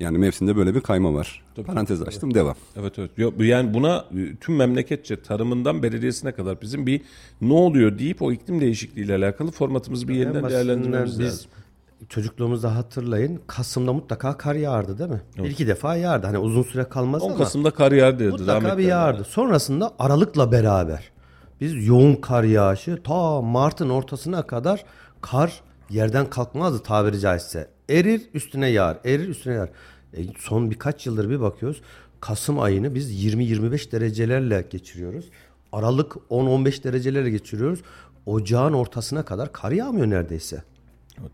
[0.00, 1.42] Yani mevsimde böyle bir kayma var.
[1.66, 2.54] Parantez açtım, devam.
[2.76, 3.10] Evet evet.
[3.16, 7.00] Yok, yani buna e, tüm memleketçe tarımından belediyesine kadar bizim bir
[7.40, 11.50] ne oluyor deyip o iklim değişikliği ile alakalı formatımızı bir En yeniden değerlendirmemiz biz lazım.
[12.08, 15.20] çocukluğumuzda hatırlayın Kasım'da mutlaka kar yağardı değil mi?
[15.38, 16.26] Bir iki defa yağardı.
[16.26, 18.28] Hani uzun süre kalmaz 10 ama Kasım'da kar yağar dedi.
[18.30, 19.24] mutlaka bir yağardı.
[19.24, 21.10] Sonrasında Aralık'la beraber
[21.60, 24.84] biz yoğun kar yağışı ta Mart'ın ortasına kadar
[25.20, 27.77] kar yerden kalkmazdı tabiri caizse.
[27.90, 29.70] Erir üstüne yağar, erir üstüne yağar.
[30.16, 31.80] E, son birkaç yıldır bir bakıyoruz.
[32.20, 35.24] Kasım ayını biz 20-25 derecelerle geçiriyoruz.
[35.72, 37.80] Aralık 10-15 derecelerle geçiriyoruz.
[38.26, 40.62] Ocağın ortasına kadar kar yağmıyor neredeyse.
[41.20, 41.30] Evet.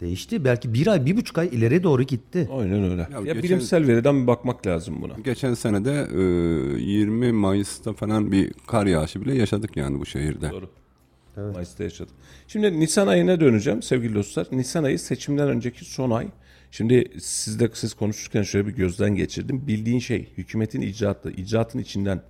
[0.00, 0.44] Değişti.
[0.44, 2.48] Belki bir ay, bir buçuk ay ileri doğru gitti.
[2.52, 3.08] Aynen öyle.
[3.12, 5.14] Ya, geçen- bilimsel veriden bir bakmak lazım buna.
[5.24, 6.20] Geçen sene de e,
[6.80, 10.50] 20 Mayıs'ta falan bir kar yağışı bile yaşadık yani bu şehirde.
[10.50, 10.70] Doğru.
[11.42, 12.14] Mayıs'ta yaşadık.
[12.48, 14.46] Şimdi Nisan ayına döneceğim sevgili dostlar.
[14.52, 16.28] Nisan ayı seçimden önceki son ay.
[16.70, 19.66] Şimdi sizde siz konuşurken şöyle bir gözden geçirdim.
[19.66, 22.22] Bildiğin şey hükümetin icraatı, icraatın içinden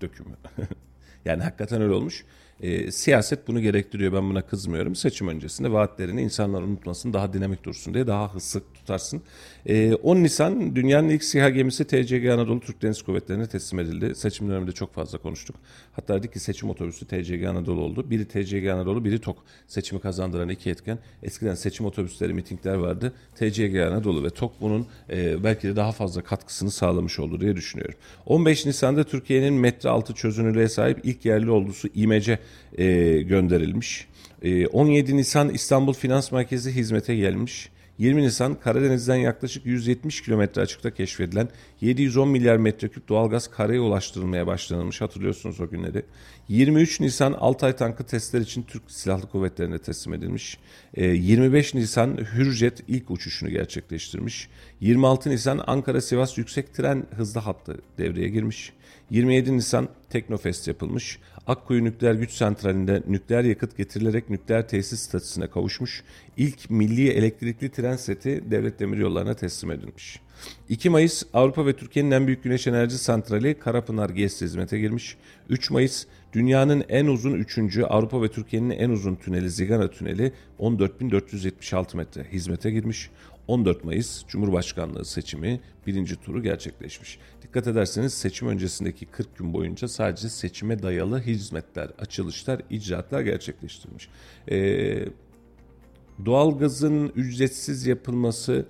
[0.00, 0.36] dökümü.
[1.24, 2.24] yani hakikaten öyle olmuş.
[2.62, 4.94] E, siyaset bunu gerektiriyor ben buna kızmıyorum.
[4.94, 9.22] Seçim öncesinde vaatlerini insanlar unutmasın daha dinamik dursun diye daha hızlı tutarsın.
[9.66, 14.14] E, 10 Nisan dünyanın ilk SİHA gemisi TCG Anadolu Türk Deniz Kuvvetleri'ne teslim edildi.
[14.14, 15.56] Seçim döneminde çok fazla konuştuk.
[15.92, 18.10] Hatta dedik ki seçim otobüsü TCG Anadolu oldu.
[18.10, 19.38] Biri TCG Anadolu biri TOK.
[19.66, 20.98] Seçimi kazandıran iki etken.
[21.22, 23.12] Eskiden seçim otobüsleri mitingler vardı.
[23.34, 27.94] TCG Anadolu ve TOK bunun e, belki de daha fazla katkısını sağlamış oldu diye düşünüyorum.
[28.26, 32.38] 15 Nisan'da Türkiye'nin metre altı çözünürlüğe sahip ilk yerli ordusu İMEC'e
[32.78, 34.08] e, gönderilmiş.
[34.42, 37.70] E, 17 Nisan İstanbul Finans Merkezi hizmete gelmiş.
[38.00, 41.48] 20 Nisan Karadeniz'den yaklaşık 170 kilometre açıkta keşfedilen
[41.80, 46.02] 710 milyar metreküp doğalgaz karaya ulaştırılmaya başlanılmış hatırlıyorsunuz o günleri.
[46.48, 50.58] 23 Nisan Altay tankı testler için Türk Silahlı Kuvvetleri'ne teslim edilmiş.
[50.94, 54.48] E, 25 Nisan Hürjet ilk uçuşunu gerçekleştirmiş.
[54.80, 58.72] 26 Nisan Ankara-Sivas yüksek tren hızlı hattı devreye girmiş.
[59.10, 61.18] 27 Nisan Teknofest yapılmış.
[61.50, 66.02] Akkuyu Nükleer Güç Santrali'nde nükleer yakıt getirilerek nükleer tesis statüsüne kavuşmuş.
[66.36, 70.20] İlk milli elektrikli tren seti devlet demiryollarına teslim edilmiş.
[70.68, 75.16] 2 Mayıs Avrupa ve Türkiye'nin en büyük güneş enerji santrali Karapınar GES hizmete girmiş.
[75.48, 77.78] 3 Mayıs dünyanın en uzun 3.
[77.88, 83.10] Avrupa ve Türkiye'nin en uzun tüneli Zigana Tüneli 14.476 metre hizmete girmiş.
[83.46, 87.18] 14 Mayıs Cumhurbaşkanlığı seçimi birinci turu gerçekleşmiş.
[87.50, 94.08] Dikkat ederseniz seçim öncesindeki 40 gün boyunca sadece seçime dayalı hizmetler, açılışlar, icraatlar gerçekleştirilmiş.
[94.50, 95.08] Ee,
[96.24, 98.66] doğalgazın ücretsiz yapılması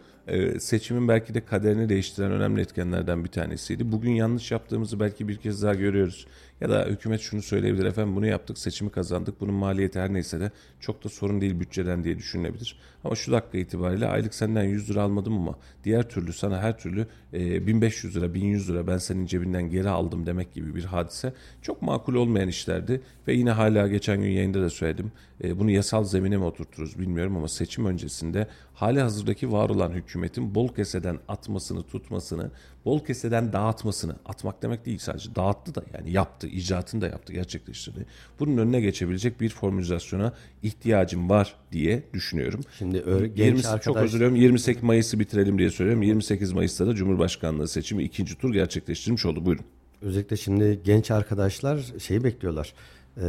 [0.60, 3.92] seçimin belki de kaderini değiştiren önemli etkenlerden bir tanesiydi.
[3.92, 6.26] Bugün yanlış yaptığımızı belki bir kez daha görüyoruz.
[6.60, 10.50] Ya da hükümet şunu söyleyebilir efendim bunu yaptık seçimi kazandık bunun maliyeti her neyse de
[10.80, 12.78] çok da sorun değil bütçeden diye düşünülebilir.
[13.04, 17.06] Ama şu dakika itibariyle aylık senden 100 lira almadım ama diğer türlü sana her türlü
[17.32, 21.82] e, 1500 lira 1100 lira ben senin cebinden geri aldım demek gibi bir hadise çok
[21.82, 23.00] makul olmayan işlerdi.
[23.28, 25.12] Ve yine hala geçen gün yayında da söyledim
[25.44, 30.54] e, bunu yasal zemine mi oturturuz bilmiyorum ama seçim öncesinde hali hazırdaki var olan hükümetin
[30.54, 32.50] bol keseden atmasını tutmasını
[32.84, 38.06] bol keseden dağıtmasını atmak demek değil sadece dağıttı da yani yaptı icraatını da yaptı gerçekleştirdi.
[38.40, 42.60] Bunun önüne geçebilecek bir formülizasyona ihtiyacım var diye düşünüyorum.
[42.78, 46.02] Şimdi ö- genç 20, çok arkadaş- özür diliyorum 28 Mayıs'ı bitirelim diye söylüyorum.
[46.02, 49.44] 28 Mayıs'ta da Cumhurbaşkanlığı seçimi ikinci tur gerçekleştirmiş oldu.
[49.46, 49.64] Buyurun.
[50.02, 52.74] Özellikle şimdi genç arkadaşlar şeyi bekliyorlar.
[53.16, 53.22] Ee,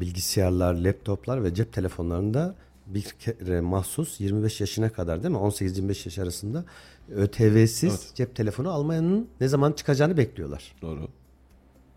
[0.00, 2.54] bilgisayarlar, laptoplar ve cep telefonlarında
[2.86, 5.40] bir kere mahsus 25 yaşına kadar değil mi?
[5.40, 6.64] 18-25 yaş arasında
[7.10, 10.74] ÖTV'siz cep telefonu almayanın ne zaman çıkacağını bekliyorlar.
[10.82, 11.08] Doğru.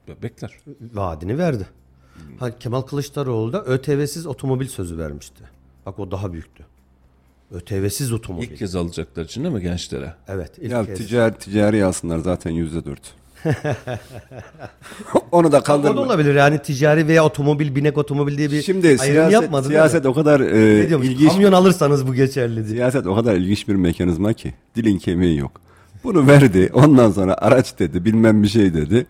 [0.07, 0.57] Be- Bekler.
[0.93, 1.67] Vaadini verdi.
[2.39, 5.43] Ha, Kemal Kılıçdaroğlu da ÖTV'siz otomobil sözü vermişti.
[5.85, 6.65] Bak o daha büyüktü.
[7.51, 8.51] ÖTV'siz otomobil.
[8.51, 10.13] İlk kez alacaklar için değil mi gençlere?
[10.27, 10.97] evet ilk Ya kez.
[10.97, 13.13] ticari, ticari alsınlar zaten yüzde dört.
[15.31, 16.01] Onu da O da kaldırma.
[16.01, 19.67] olabilir yani ticari veya otomobil, binek otomobil diye bir Şimdi ayrım siyaset, yapmadı.
[19.67, 22.75] siyaset o kadar e, ilginç Kamyon alırsanız bu geçerli diye.
[22.75, 25.61] Siyaset o kadar ilginç bir mekanizma ki dilin kemiği yok.
[26.03, 26.69] Bunu verdi.
[26.73, 29.05] Ondan sonra araç dedi, bilmem bir şey dedi.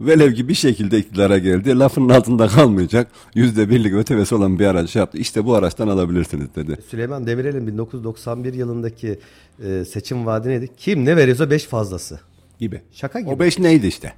[0.00, 1.78] Velev ki bir şekilde iktidara geldi.
[1.78, 3.08] Lafının altında kalmayacak.
[3.34, 5.18] Yüzde birlik ötevesi olan bir araç şey yaptı.
[5.18, 6.76] İşte bu araçtan alabilirsiniz dedi.
[6.90, 9.18] Süleyman Demirel'in 1991 yılındaki
[9.64, 10.68] e, seçim vaadi neydi?
[10.76, 12.20] Kim ne veriyorsa 5 fazlası.
[12.58, 12.80] Gibi.
[12.92, 13.30] Şaka gibi.
[13.30, 14.12] O beş neydi işte?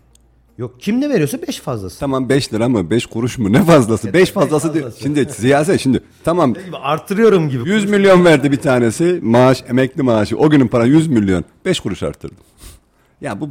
[0.58, 2.00] Yok kim ne veriyorsa 5 fazlası.
[2.00, 4.92] Tamam 5 lira mı 5 kuruş mu ne fazlası 5 fazlası diyor.
[5.02, 7.68] Şimdi siyaset şimdi tamam Gibi Artırıyorum gibi.
[7.68, 12.02] 100 milyon verdi bir tanesi maaş emekli maaşı o günün para 100 milyon 5 kuruş
[12.02, 12.34] arttırdı.
[13.20, 13.48] Ya bu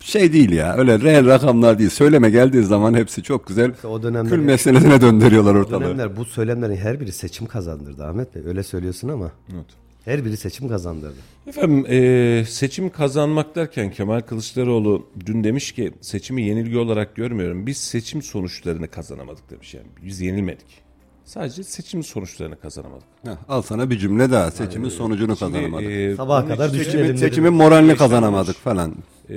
[0.00, 4.30] şey değil ya öyle reel rakamlar değil söyleme geldiği zaman hepsi çok güzel o dönemler-
[4.30, 5.84] kül meselesine döndürüyorlar O ortalığı.
[5.84, 8.42] dönemler bu söylemlerin her biri seçim kazandırdı Ahmet Bey.
[8.46, 9.30] Öyle söylüyorsun ama.
[10.04, 11.16] Her biri seçim kazandırdı.
[11.46, 17.66] Efendim e, seçim kazanmak derken Kemal Kılıçdaroğlu dün demiş ki seçimi yenilgi olarak görmüyorum.
[17.66, 19.86] Biz seçim sonuçlarını kazanamadık demiş yani.
[20.02, 20.82] Biz yenilmedik.
[21.24, 23.04] Sadece seçim sonuçlarını kazanamadık.
[23.24, 25.90] Heh, al sana bir cümle daha seçimin sonucunu kazanamadık.
[25.90, 27.16] e, Sabaha kadar Seçimin, dedim.
[27.16, 28.94] seçimin moralini kazanamadık falan.
[29.28, 29.36] e,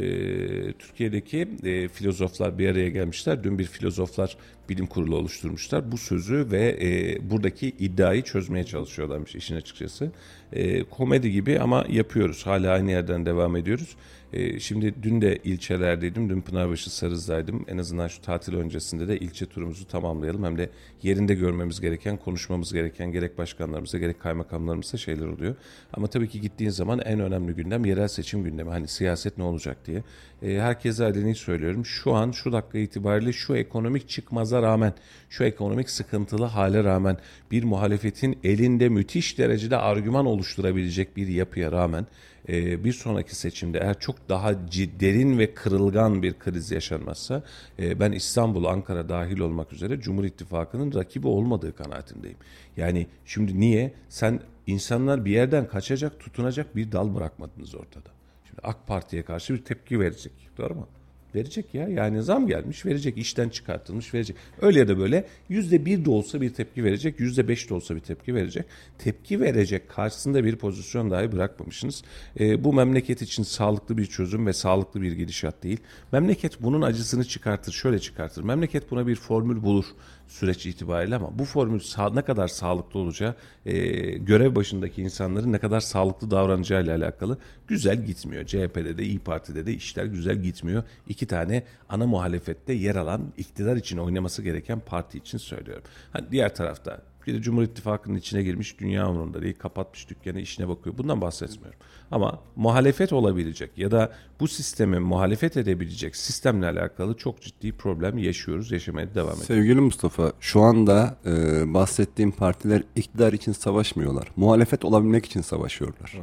[0.73, 3.43] Türkiye'deki e, filozoflar bir araya gelmişler.
[3.43, 4.37] Dün bir filozoflar
[4.69, 5.91] bilim kurulu oluşturmuşlar.
[5.91, 10.11] Bu sözü ve e, buradaki iddiayı çözmeye çalışıyorlarmış işin açıkçası.
[10.53, 12.45] E, komedi gibi ama yapıyoruz.
[12.45, 13.95] Hala aynı yerden devam ediyoruz.
[14.33, 16.29] E, şimdi dün de ilçelerdeydim.
[16.29, 17.65] Dün Pınarbaşı Sarız'daydım.
[17.67, 20.43] En azından şu tatil öncesinde de ilçe turumuzu tamamlayalım.
[20.43, 20.69] Hem de
[21.03, 25.55] yerinde görmemiz gereken, konuşmamız gereken gerek başkanlarımıza gerek kaymakamlarımıza şeyler oluyor.
[25.93, 28.69] Ama tabii ki gittiğin zaman en önemli gündem yerel seçim gündemi.
[28.69, 29.77] Hani siyaset ne olacak?
[29.87, 30.03] diye.
[30.41, 31.85] E, herkese aleni söylüyorum.
[31.85, 34.93] Şu an şu dakika itibariyle şu ekonomik çıkmaza rağmen,
[35.29, 37.17] şu ekonomik sıkıntılı hale rağmen
[37.51, 42.07] bir muhalefetin elinde müthiş derecede argüman oluşturabilecek bir yapıya rağmen
[42.49, 44.53] e, bir sonraki seçimde eğer çok daha
[44.99, 47.43] derin ve kırılgan bir kriz yaşanmazsa
[47.79, 52.37] e, ben İstanbul, Ankara dahil olmak üzere Cumhur İttifakı'nın rakibi olmadığı kanaatindeyim.
[52.77, 53.93] Yani şimdi niye?
[54.09, 58.09] Sen insanlar bir yerden kaçacak, tutunacak bir dal bırakmadınız ortada.
[58.47, 60.33] Şimdi AK Parti'ye karşı bir tepki verecek.
[60.57, 60.87] Doğru mu?
[61.35, 61.87] Verecek ya.
[61.87, 63.17] Yani zam gelmiş verecek.
[63.17, 64.35] işten çıkartılmış verecek.
[64.61, 67.19] Öyle ya da böyle yüzde bir de olsa bir tepki verecek.
[67.19, 68.65] Yüzde beş de olsa bir tepki verecek.
[68.97, 72.03] Tepki verecek karşısında bir pozisyon dahi bırakmamışsınız.
[72.39, 75.79] Ee, bu memleket için sağlıklı bir çözüm ve sağlıklı bir gidişat değil.
[76.11, 77.71] Memleket bunun acısını çıkartır.
[77.71, 78.43] Şöyle çıkartır.
[78.43, 79.85] Memleket buna bir formül bulur
[80.27, 83.77] süreç itibariyle ama bu formül sağ, ne kadar sağlıklı olacağı e,
[84.17, 88.45] görev başındaki insanların ne kadar sağlıklı davranacağıyla alakalı güzel gitmiyor.
[88.45, 90.83] CHP'de de İyi Parti'de de işler güzel gitmiyor.
[91.07, 95.83] İki tane ana muhalefette yer alan iktidar için oynaması gereken parti için söylüyorum.
[96.13, 100.67] Hani diğer tarafta bir de Cumhur İttifakı'nın içine girmiş dünya umurunda değil kapatmış dükkanı işine
[100.67, 100.97] bakıyor.
[100.97, 101.79] Bundan bahsetmiyorum.
[102.15, 108.71] Ama muhalefet olabilecek ya da bu sisteme muhalefet edebilecek sistemle alakalı çok ciddi problem yaşıyoruz,
[108.71, 109.47] yaşamaya devam ediyoruz.
[109.47, 114.27] Sevgili Mustafa, şu anda e, bahsettiğim partiler iktidar için savaşmıyorlar.
[114.35, 116.13] Muhalefet olabilmek için savaşıyorlar.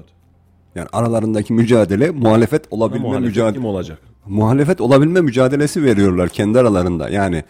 [0.75, 3.99] Yani aralarındaki mücadele muhalefet olabilme Muhalefet mücadele kim olacak?
[4.27, 7.09] muhalefet olabilme mücadelesi veriyorlar kendi aralarında.
[7.09, 7.45] Yani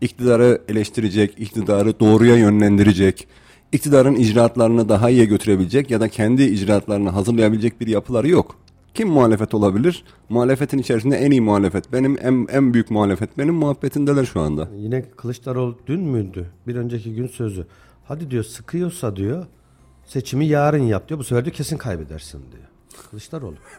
[0.00, 3.28] iktidarı eleştirecek, iktidarı doğruya yönlendirecek,
[3.72, 8.56] iktidarın icraatlarını daha iyiye götürebilecek ya da kendi icraatlarını hazırlayabilecek bir yapıları yok.
[8.94, 10.04] Kim muhalefet olabilir?
[10.28, 14.68] Muhalefetin içerisinde en iyi muhalefet benim, en, en büyük muhalefet benim muhabbetindeler şu anda.
[14.76, 16.46] Yine Kılıçdaroğlu dün müydü?
[16.66, 17.66] Bir önceki gün sözü.
[18.04, 19.46] Hadi diyor sıkıyorsa diyor
[20.06, 21.20] seçimi yarın yap diyor.
[21.20, 22.67] Bu sefer diyor kesin kaybedersin diyor.
[23.10, 23.54] Kılıçdaroğlu.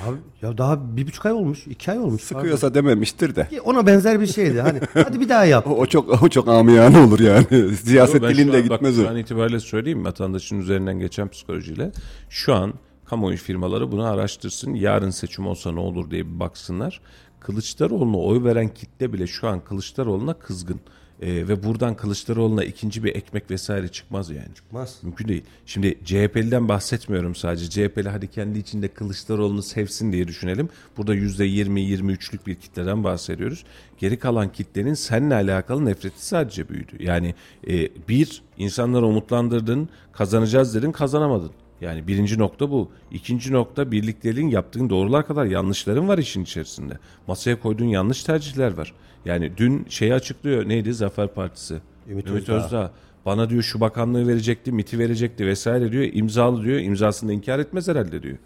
[0.00, 0.10] daha,
[0.42, 1.66] ya daha bir buçuk ay olmuş.
[1.66, 2.22] iki ay olmuş.
[2.22, 3.48] Sıkıyorsa dememiştir de.
[3.50, 3.64] Pardon.
[3.64, 4.60] Ona benzer bir şeydi.
[4.60, 5.66] Hani hadi bir daha yap.
[5.72, 7.76] O, o çok o çok amiyane olur yani.
[7.76, 9.02] Siyaset Ben dilinde an- bak, gitmez o.
[9.02, 11.92] Şu an itibariyle söyleyeyim vatandaşın üzerinden geçen psikolojiyle.
[12.30, 14.74] Şu an kamuoyu firmaları bunu araştırsın.
[14.74, 17.00] Yarın seçim olsa ne olur diye bir baksınlar.
[17.40, 20.80] Kılıçdaroğlu'na oy veren kitle bile şu an Kılıçdaroğlu'na kızgın.
[21.22, 24.54] Ee, ve buradan Kılıçdaroğlu'na ikinci bir ekmek vesaire çıkmaz yani.
[24.54, 24.98] Çıkmaz.
[25.02, 25.42] Mümkün değil.
[25.66, 27.70] Şimdi CHP'liden bahsetmiyorum sadece.
[27.70, 30.68] CHP'li hadi kendi içinde Kılıçdaroğlu'nu sevsin diye düşünelim.
[30.96, 33.64] Burada %20-23'lük bir kitleden bahsediyoruz.
[33.98, 36.92] Geri kalan kitlenin seninle alakalı nefreti sadece büyüdü.
[37.00, 37.34] Yani
[37.68, 41.50] e, bir, insanları umutlandırdın, kazanacağız dedin, kazanamadın.
[41.80, 42.90] Yani birinci nokta bu.
[43.10, 46.98] İkinci nokta birlikteliğin yaptığın doğrular kadar yanlışların var işin içerisinde.
[47.26, 48.92] Masaya koyduğun yanlış tercihler var.
[49.24, 50.68] Yani dün şeyi açıklıyor.
[50.68, 50.94] Neydi?
[50.94, 51.78] Zafer Partisi.
[52.08, 52.64] Ümit Ümit Özdağ.
[52.64, 52.90] Özdağ.
[53.26, 56.04] Bana diyor şu bakanlığı verecekti, MIT'i verecekti vesaire diyor.
[56.12, 56.78] İmzalı diyor.
[56.78, 58.38] İmzasını inkar etmez herhalde diyor.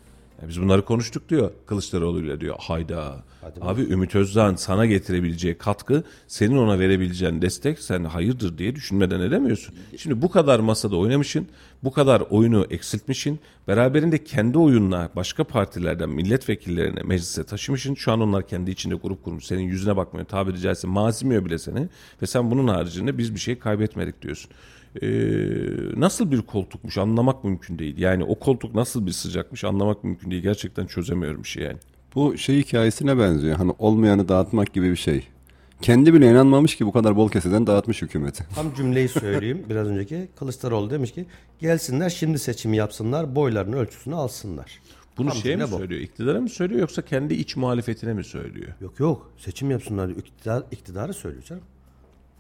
[0.43, 2.57] Ya biz bunları konuştuk diyor Kılıçdaroğlu'yla diyor.
[2.59, 3.17] Hayda.
[3.61, 9.75] Abi Ümit Özdağ'ın sana getirebileceği katkı, senin ona verebileceğin destek sen hayırdır diye düşünmeden edemiyorsun.
[9.97, 11.47] Şimdi bu kadar masada oynamışsın,
[11.85, 17.95] bu kadar oyunu eksiltmişsin, beraberinde kendi oyunla başka partilerden milletvekillerini meclise taşımışsın.
[17.95, 19.45] Şu an onlar kendi içinde grup kurmuş.
[19.45, 21.89] Senin yüzüne bakmıyor, tabiri caizse mazimiyor bile seni.
[22.23, 24.51] Ve sen bunun haricinde biz bir şey kaybetmedik diyorsun.
[25.03, 25.09] Ee,
[25.97, 27.99] nasıl bir koltukmuş anlamak mümkün değil.
[27.99, 30.43] Yani o koltuk nasıl bir sıcakmış anlamak mümkün değil.
[30.43, 31.79] Gerçekten çözemiyorum şey yani.
[32.17, 33.57] Bu şey hikayesine benziyor.
[33.57, 35.29] Hani olmayanı dağıtmak gibi bir şey.
[35.83, 38.45] Kendi bile inanmamış ki bu kadar bol keseden dağıtmış hükümeti.
[38.55, 40.29] Tam cümleyi söyleyeyim biraz önceki.
[40.37, 41.27] Kılıçdaroğlu demiş ki
[41.59, 44.81] gelsinler şimdi seçimi yapsınlar boylarını ölçüsünü alsınlar.
[45.19, 45.77] Bunu Tam şeye mi bu.
[45.77, 46.01] söylüyor?
[46.01, 48.69] İktidara mı söylüyor yoksa kendi iç muhalefetine mi söylüyor?
[48.81, 50.19] Yok yok seçim yapsınlar diyor.
[50.19, 51.63] İktidar, iktidarı söylüyor canım.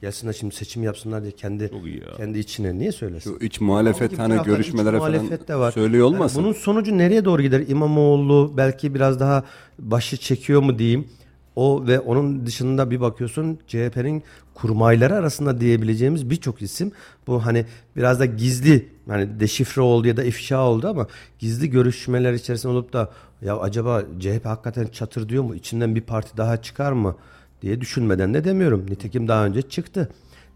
[0.07, 2.16] Gelsinler şimdi seçim yapsınlar diye kendi ya.
[2.16, 3.38] kendi içine niye söylesin?
[3.38, 5.72] Şu iç muhalefet hani görüşmelere iç muhalefet de falan var.
[5.72, 6.42] söylüyor Yani olmasın?
[6.42, 7.64] bunun sonucu nereye doğru gider?
[7.68, 9.44] İmamoğlu belki biraz daha
[9.78, 11.09] başı çekiyor mu diyeyim.
[11.57, 14.22] O ve onun dışında bir bakıyorsun CHP'nin
[14.54, 16.92] kurmayları arasında diyebileceğimiz birçok isim
[17.26, 17.64] bu hani
[17.96, 21.07] biraz da gizli hani deşifre oldu ya da ifşa oldu ama
[21.38, 23.11] gizli görüşmeler içerisinde olup da
[23.42, 25.54] ya acaba CHP hakikaten çatır diyor mu?
[25.54, 27.16] İçinden bir parti daha çıkar mı?
[27.62, 28.86] Diye düşünmeden de demiyorum.
[28.90, 30.09] Nitekim daha önce çıktı.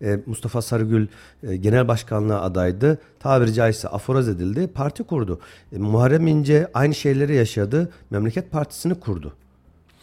[0.02, 1.06] E, Mustafa Sarıgül
[1.42, 2.98] e, genel başkanlığa adaydı.
[3.20, 4.66] Tabiri caizse aforoz edildi.
[4.74, 5.40] Parti kurdu.
[5.72, 7.90] E, Muharrem İnce aynı şeyleri yaşadı.
[8.10, 9.32] Memleket Partisi'ni kurdu.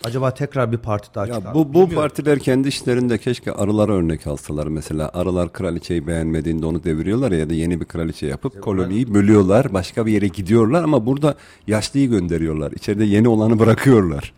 [0.03, 1.53] Acaba tekrar bir parti daha çıkar Ya mı?
[1.53, 1.95] bu bu Bilmiyorum.
[1.95, 5.09] partiler kendi işlerinde keşke arılara örnek alsalar mesela.
[5.13, 9.73] Arılar kraliçeyi beğenmediğinde onu deviriyorlar ya da yeni bir kraliçe yapıp koloniyi bölüyorlar.
[9.73, 11.35] Başka bir yere gidiyorlar ama burada
[11.67, 12.71] yaşlıyı gönderiyorlar.
[12.71, 14.33] İçeride yeni olanı bırakıyorlar.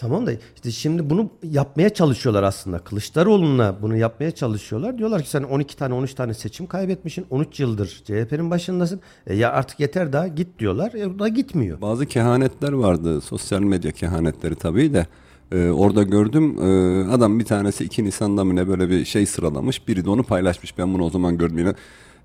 [0.00, 2.78] Tamam da işte şimdi bunu yapmaya çalışıyorlar aslında.
[2.78, 4.98] Kılıçdaroğlu'na bunu yapmaya çalışıyorlar.
[4.98, 7.26] Diyorlar ki sen 12 tane 13 tane seçim kaybetmişsin.
[7.30, 9.00] 13 yıldır CHP'nin başındasın.
[9.26, 10.92] E ya artık yeter daha git diyorlar.
[10.94, 11.80] E o da gitmiyor.
[11.80, 13.20] Bazı kehanetler vardı.
[13.20, 15.06] Sosyal medya kehanetleri tabii de.
[15.52, 19.88] Ee, orada gördüm ee, adam bir tanesi 2 Nisan'da mı ne böyle bir şey sıralamış.
[19.88, 20.78] Biri de onu paylaşmış.
[20.78, 21.74] Ben bunu o zaman gördüm yine.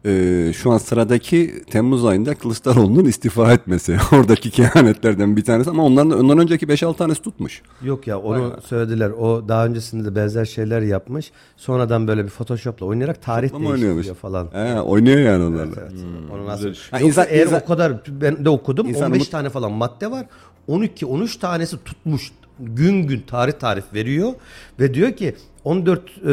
[0.06, 3.98] Ee, şu an sıradaki Temmuz ayında Kılıçdaroğlu'nun istifa etmesi.
[4.12, 7.62] Oradaki kehanetlerden bir tanesi ama ondan, ondan önceki 5-6 tanesi tutmuş.
[7.84, 9.10] Yok ya onu söylediler.
[9.10, 11.32] O daha öncesinde de benzer şeyler yapmış.
[11.58, 14.06] Sonradan böyle bir Photoshop'la oynayarak tarih Ama oynuyormuş.
[14.06, 14.50] değiştiriyor falan.
[14.54, 15.82] He, oynuyor yani onlarla.
[15.82, 15.92] Evet.
[16.34, 16.74] Onun aslında.
[16.92, 19.72] Ha, Yoksa insan- eğer insan- o kadar ben de okudum İnsan 15 mut- tane falan
[19.72, 20.26] madde var.
[20.68, 22.32] 12 13 tanesi tutmuş.
[22.60, 24.34] Gün gün tarih tarif veriyor
[24.80, 26.32] ve diyor ki 14 e,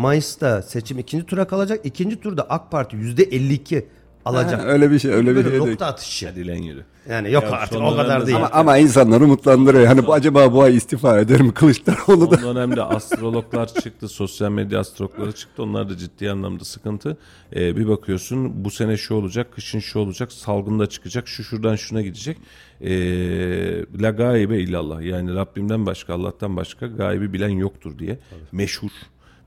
[0.00, 1.80] Mayıs'ta seçim ikinci tura kalacak.
[1.84, 3.84] İkinci turda AK Parti %52
[4.24, 4.60] alacak.
[4.60, 5.58] Ha, öyle bir şey, öyle bir şey.
[5.58, 6.26] nokta atışı.
[6.28, 6.84] Hadi lan yürü.
[7.10, 8.36] Yani yok Ya artık o kadar değil.
[8.36, 9.86] Ama, ama insanları umutlandırıyor.
[9.86, 12.36] Hani bu acaba bu ay istifa eder mi Kılıçdaroğlu da?
[12.36, 15.62] Son dönemde astrologlar çıktı, sosyal medya astrologları çıktı.
[15.62, 17.16] Onlar da ciddi anlamda sıkıntı.
[17.56, 22.02] Ee, bir bakıyorsun bu sene şu olacak, kışın şu olacak, salgında çıkacak, şu şuradan şuna
[22.02, 22.38] gidecek.
[22.84, 25.02] Ee, la gaybe illallah.
[25.02, 28.18] Yani Rabbimden başka, Allah'tan başka gaybi bilen yoktur diye.
[28.52, 28.90] Meşhur.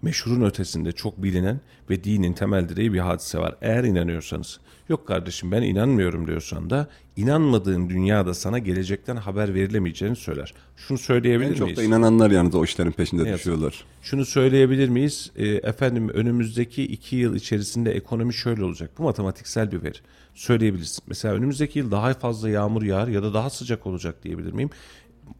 [0.01, 3.55] Meşhurun ötesinde çok bilinen ve dinin temel direği bir hadise var.
[3.61, 4.59] Eğer inanıyorsanız.
[4.89, 10.53] Yok kardeşim ben inanmıyorum diyorsan da inanmadığın dünyada sana gelecekten haber verilemeyeceğini söyler.
[10.75, 11.77] Şunu söyleyebilir En çok miyiz?
[11.77, 13.39] da inananlar yalnız o işlerin peşinde yazık.
[13.39, 13.83] düşüyorlar.
[14.01, 15.31] Şunu söyleyebilir miyiz?
[15.35, 18.91] Ee, efendim önümüzdeki iki yıl içerisinde ekonomi şöyle olacak.
[18.97, 19.97] Bu matematiksel bir veri.
[20.35, 21.03] Söyleyebilirsin.
[21.07, 24.69] Mesela önümüzdeki yıl daha fazla yağmur yağar ya da daha sıcak olacak diyebilir miyim?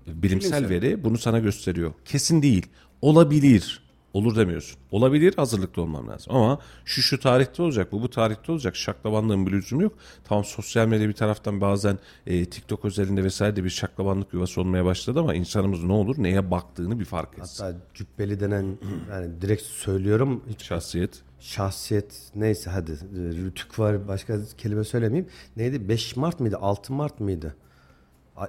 [0.08, 1.94] Bilimsel veri bunu sana gösteriyor.
[2.06, 2.66] Kesin değil.
[3.02, 3.87] Olabilir.
[4.18, 4.80] Olur demiyorsun.
[4.92, 6.36] Olabilir hazırlıklı olmam lazım.
[6.36, 8.76] Ama şu şu tarihte olacak, bu bu tarihte olacak.
[8.76, 9.94] Şaklabanlığın bir lüzumu yok.
[10.24, 14.86] Tamam sosyal medya bir taraftan bazen e, TikTok özelinde vesaire de bir şaklabanlık yuvası olmaya
[14.86, 17.64] başladı ama insanımız ne olur neye baktığını bir fark etsin.
[17.64, 18.78] Hatta cübbeli denen
[19.12, 21.22] yani direkt söylüyorum hiç Şahsiyet.
[21.40, 22.92] şahsiyet neyse hadi
[23.46, 25.30] rütük var başka kelime söylemeyeyim.
[25.58, 27.56] Neydi 5 Mart mıydı 6 Mart mıydı?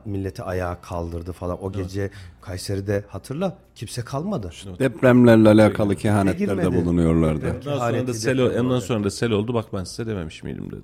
[0.05, 1.64] Milleti ayağa kaldırdı falan.
[1.64, 2.11] O gece
[2.41, 4.51] Kayseri'de hatırla kimse kalmadı.
[4.78, 7.47] Depremlerle alakalı kehanetlerde bulunuyorlardı.
[7.47, 9.55] Ondan sonra da sel, ondan sonra da sel oldu.
[9.55, 10.82] Bak ben size dememiş miydim dedim.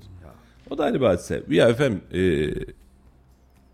[0.70, 1.42] O da ayrı bir hadise.
[1.48, 2.22] Ya efendim e,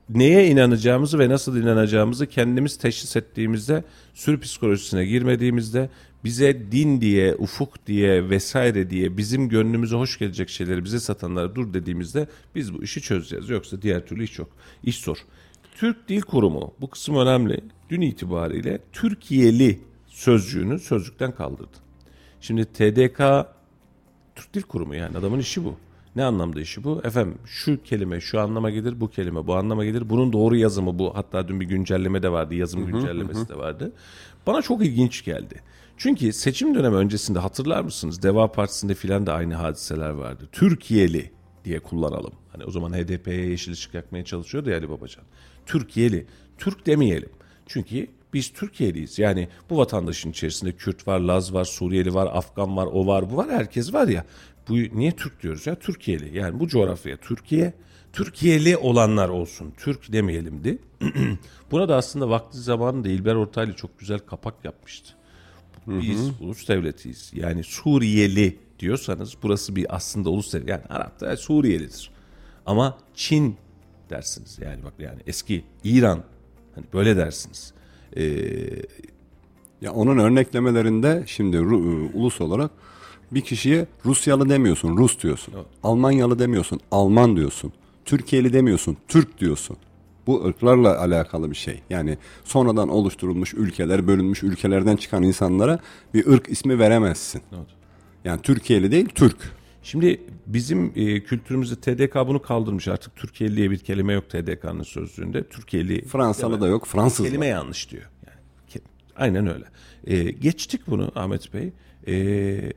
[0.09, 5.89] neye inanacağımızı ve nasıl inanacağımızı kendimiz teşhis ettiğimizde sürü psikolojisine girmediğimizde
[6.25, 11.75] bize din diye, ufuk diye vesaire diye bizim gönlümüze hoş gelecek şeyleri bize satanlara dur
[11.75, 13.49] dediğimizde biz bu işi çözeceğiz.
[13.49, 14.49] Yoksa diğer türlü iş yok.
[14.83, 15.17] İş zor.
[15.75, 17.61] Türk Dil Kurumu bu kısım önemli.
[17.91, 21.77] Dün itibariyle Türkiye'li sözcüğünü sözlükten kaldırdı.
[22.41, 23.19] Şimdi TDK
[24.35, 25.77] Türk Dil Kurumu yani adamın işi bu.
[26.17, 27.01] Ne anlamda işi bu?
[27.05, 30.11] Efendim şu kelime şu anlama gelir, bu kelime bu anlama gelir.
[30.11, 31.17] Bunun doğru yazımı bu.
[31.17, 33.93] Hatta dün bir güncelleme de vardı, yazım güncellemesi de vardı.
[34.47, 35.63] Bana çok ilginç geldi.
[35.97, 38.23] Çünkü seçim dönemi öncesinde hatırlar mısınız?
[38.23, 40.49] Deva Partisi'nde filan da aynı hadiseler vardı.
[40.53, 41.31] Türkiye'li
[41.65, 42.33] diye kullanalım.
[42.53, 45.25] Hani o zaman HDP'ye yeşil ışık yakmaya çalışıyordu ya Ali Babacan.
[45.67, 46.27] Türkiye'li.
[46.59, 47.31] Türk demeyelim.
[47.67, 49.19] Çünkü biz Türkiye'liyiz.
[49.19, 53.37] Yani bu vatandaşın içerisinde Kürt var, Laz var, Suriyeli var, Afgan var, o var, bu
[53.37, 54.25] var, herkes var ya.
[54.71, 55.75] Bu niye Türk diyoruz ya?
[55.75, 56.39] Türkiye'li.
[56.39, 57.75] Yani bu coğrafya Türkiye.
[58.13, 59.73] Türkiye'li olanlar olsun.
[59.79, 60.79] Türk demeyelimdi.
[61.71, 65.13] Buna da aslında vakti zamanında İlber Ortaylı çok güzel kapak yapmıştı.
[65.87, 67.31] Biz ulus devletiyiz.
[67.35, 70.71] Yani Suriyeli diyorsanız burası bir aslında ulus devleti.
[70.71, 72.11] Yani Arap'ta Suriyelidir.
[72.67, 73.57] Ama Çin
[74.11, 74.59] dersiniz.
[74.63, 76.25] Yani bak yani eski İran
[76.75, 77.73] hani böyle dersiniz.
[78.17, 78.23] Ee,
[79.81, 82.71] Ya onun örneklemelerinde şimdi e, ulus olarak
[83.33, 85.55] bir kişiye Rusyalı demiyorsun, Rus diyorsun.
[85.83, 87.73] Almanyalı demiyorsun, Alman diyorsun.
[88.05, 89.77] Türkiye'li demiyorsun, Türk diyorsun.
[90.27, 91.83] Bu ırklarla alakalı bir şey.
[91.91, 95.79] Yani sonradan oluşturulmuş ülkeler, bölünmüş ülkelerden çıkan insanlara
[96.15, 97.43] bir ırk ismi veremezsin.
[97.57, 97.67] Evet.
[98.25, 99.37] Yani Türkiye'li değil, Türk.
[99.83, 105.49] Şimdi bizim e, kültürümüzde TDK bunu kaldırmış artık Türkiye'li diye bir kelime yok TDK'nın sözlüğünde.
[105.49, 107.51] Türkiye'li Fransalı da yok, Fransız kelime var.
[107.51, 108.11] yanlış diyor.
[108.27, 108.85] Yani
[109.17, 109.65] aynen öyle.
[110.05, 111.73] E, geçtik bunu Ahmet Bey.
[112.07, 112.73] E,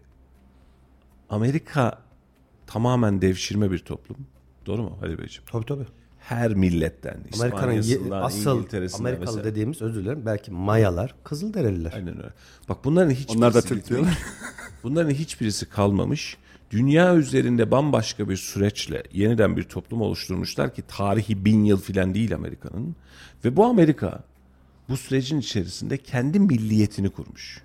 [1.33, 1.99] Amerika
[2.67, 4.17] tamamen devşirme bir toplum.
[4.65, 5.43] Doğru mu Ali Beyciğim?
[5.51, 5.85] Tabii tabii.
[6.19, 8.65] Her milletten, Amerika'nın asıl
[8.99, 9.43] Amerikalı vesaire.
[9.43, 11.93] dediğimiz özür dilerim belki Mayalar, Kızılderililer.
[11.95, 12.33] Aynen öyle.
[12.69, 14.17] Bak bunların hiçbirisi Onlar da Türk diyorlar.
[14.83, 16.37] Bunların hiçbirisi kalmamış.
[16.71, 22.35] Dünya üzerinde bambaşka bir süreçle yeniden bir toplum oluşturmuşlar ki tarihi bin yıl filan değil
[22.35, 22.95] Amerika'nın.
[23.45, 24.23] Ve bu Amerika
[24.89, 27.61] bu sürecin içerisinde kendi milliyetini kurmuş.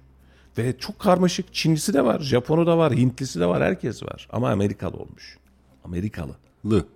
[0.59, 4.29] Ve çok karmaşık Çinlisi de var, Japonu da var, Hintlisi de var, herkes var.
[4.33, 5.39] Ama Amerikalı olmuş.
[5.85, 6.37] Amerikalı.
[6.65, 6.87] Lı.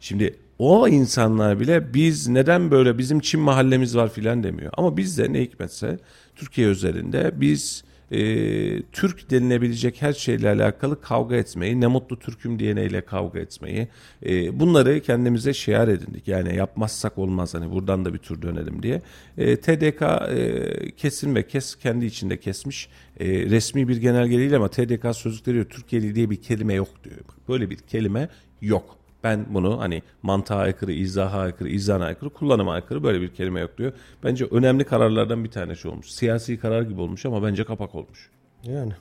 [0.00, 4.72] Şimdi o insanlar bile biz neden böyle bizim Çin mahallemiz var filan demiyor.
[4.76, 5.98] Ama bizde ne hikmetse
[6.36, 13.00] Türkiye özelinde biz e, Türk denilebilecek her şeyle alakalı kavga etmeyi, ne mutlu Türk'üm diyeneyle
[13.00, 13.88] kavga etmeyi,
[14.26, 16.28] e, bunları kendimize şiar edindik.
[16.28, 19.02] Yani yapmazsak olmaz hani buradan da bir tur dönelim diye.
[19.38, 22.88] E, TDK e, kesin ve kes kendi içinde kesmiş.
[23.20, 27.16] E, resmi bir genelge değil ama TDK sözlükleri diyor Türkiye'li diye bir kelime yok diyor.
[27.48, 28.28] Böyle bir kelime
[28.60, 28.99] yok.
[29.24, 33.78] Ben bunu hani mantığa aykırı, izaha aykırı, izana aykırı, kullanıma aykırı böyle bir kelime yok
[33.78, 33.92] diyor.
[34.24, 36.10] Bence önemli kararlardan bir tanesi olmuş.
[36.10, 38.30] Siyasi karar gibi olmuş ama bence kapak olmuş.
[38.64, 38.92] Yani.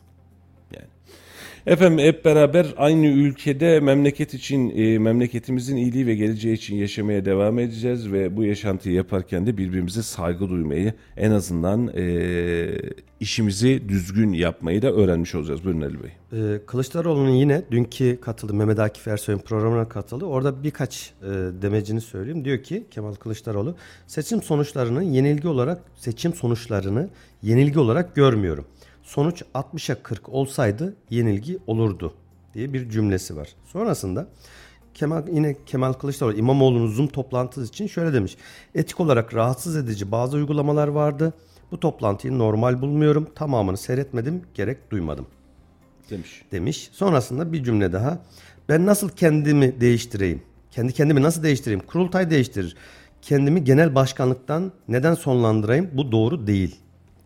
[0.76, 0.88] Yani.
[1.66, 7.60] Efendim hep beraber aynı ülkede memleket için, e, memleketimizin iyiliği ve geleceği için yaşamaya devam
[7.60, 12.03] edeceğiz ve bu yaşantıyı yaparken de birbirimize saygı duymayı, en azından e,
[13.20, 15.64] işimizi düzgün yapmayı da öğrenmiş olacağız.
[15.64, 16.12] Buyurun Ali Bey.
[16.34, 20.26] Ee, Kılıçdaroğlu'nun yine dünkü katıldı Mehmet Akif Ersoy'un programına katıldı.
[20.26, 21.28] Orada birkaç e,
[21.62, 22.45] demecini söyleyeyim.
[22.45, 23.76] Diyor ki Kemal Kılıçdaroğlu
[24.07, 27.10] seçim sonuçlarını yenilgi olarak seçim sonuçlarını
[27.43, 28.66] yenilgi olarak görmüyorum.
[29.10, 32.14] Sonuç 60'a 40 olsaydı yenilgi olurdu
[32.53, 33.49] diye bir cümlesi var.
[33.66, 34.28] Sonrasında
[34.93, 38.38] Kemal yine Kemal Kılıçdaroğlu İmamoğlu'nun Zoom toplantısı için şöyle demiş.
[38.76, 41.34] Etik olarak rahatsız edici bazı uygulamalar vardı.
[41.72, 43.28] Bu toplantıyı normal bulmuyorum.
[43.36, 45.28] Tamamını seyretmedim, gerek duymadım
[46.10, 46.45] Demiş.
[46.51, 46.89] demiş.
[46.91, 48.20] Sonrasında bir cümle daha.
[48.70, 50.41] Ben nasıl kendimi değiştireyim?
[50.72, 51.82] Kendi kendimi nasıl değiştireyim?
[51.88, 52.76] Kurultay değiştirir.
[53.22, 55.89] Kendimi genel başkanlıktan neden sonlandırayım?
[55.93, 56.80] Bu doğru değil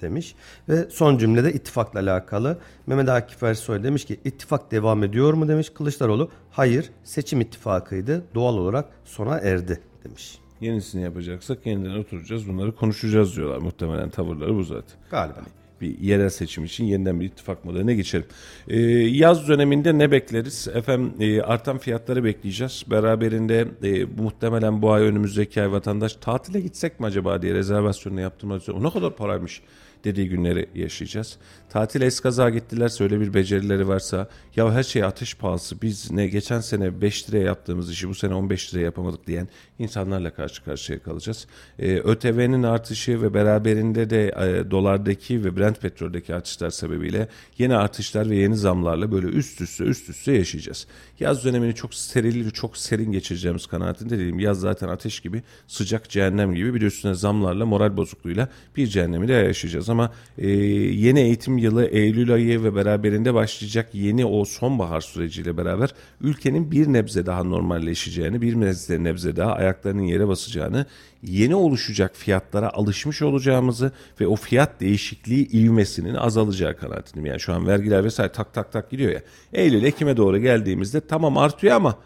[0.03, 0.35] demiş.
[0.69, 2.57] Ve son cümlede ittifakla alakalı.
[2.87, 5.69] Mehmet Akif Ersoy demiş ki ittifak devam ediyor mu demiş.
[5.69, 10.37] Kılıçdaroğlu hayır seçim ittifakıydı doğal olarak sona erdi demiş.
[10.61, 13.57] Yenisini yapacaksak yeniden oturacağız bunları konuşacağız diyorlar.
[13.57, 14.95] Muhtemelen tavırları bu zaten.
[15.11, 15.37] Galiba.
[15.81, 18.25] bir yerel seçim için yeniden bir ittifak modeline geçelim.
[18.67, 20.67] Ee, yaz döneminde ne bekleriz?
[20.73, 22.83] Efendim e, artan fiyatları bekleyeceğiz.
[22.91, 28.61] Beraberinde e, muhtemelen bu ay önümüzdeki ay vatandaş tatile gitsek mi acaba diye rezervasyonunu yaptırmak
[28.61, 28.75] üzere.
[28.77, 29.61] O ne kadar paraymış
[30.03, 31.37] dediği günleri yaşayacağız.
[31.73, 36.59] Tatil eskaza gittilerse öyle bir becerileri varsa ya her şey ateş pahası biz ne geçen
[36.59, 39.47] sene 5 liraya yaptığımız işi bu sene 15 liraya yapamadık diyen
[39.79, 41.47] insanlarla karşı karşıya kalacağız.
[41.79, 48.29] Ee, ÖTV'nin artışı ve beraberinde de e, dolardaki ve Brent petroldeki artışlar sebebiyle yeni artışlar
[48.29, 50.87] ve yeni zamlarla böyle üst üste üst üste yaşayacağız.
[51.19, 54.39] Yaz dönemini çok steril ve çok serin geçireceğimiz kanaatinde değilim.
[54.39, 59.27] Yaz zaten ateş gibi sıcak cehennem gibi bir de üstüne zamlarla moral bozukluğuyla bir cehennemi
[59.27, 65.01] de yaşayacağız ama e, yeni eğitim yılı Eylül ayı ve beraberinde başlayacak yeni o sonbahar
[65.01, 70.85] süreciyle beraber ülkenin bir nebze daha normalleşeceğini, bir nebze, nebze daha ayaklarının yere basacağını,
[71.23, 73.91] yeni oluşacak fiyatlara alışmış olacağımızı
[74.21, 77.25] ve o fiyat değişikliği ivmesinin azalacağı kanaatindeyim.
[77.25, 79.21] Yani şu an vergiler vesaire tak tak tak gidiyor ya.
[79.53, 81.97] Eylül, Ekim'e doğru geldiğimizde tamam artıyor ama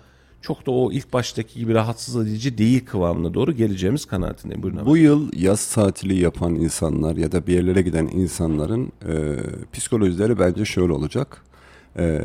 [0.42, 4.64] çok da o ilk baştaki gibi rahatsız edici değil kıvamına doğru geleceğimiz kanaatindeyim.
[4.64, 4.86] Buyurun.
[4.86, 9.36] Bu yıl yaz tatili yapan insanlar ya da bir yerlere giden insanların e,
[9.74, 11.44] psikolojileri bence şöyle olacak.
[11.98, 12.22] E,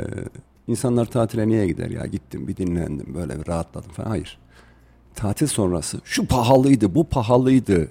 [0.69, 4.09] insanlar tatile niye gider ya gittim bir dinlendim böyle bir rahatladım falan.
[4.09, 4.39] Hayır.
[5.15, 7.89] Tatil sonrası şu pahalıydı bu pahalıydı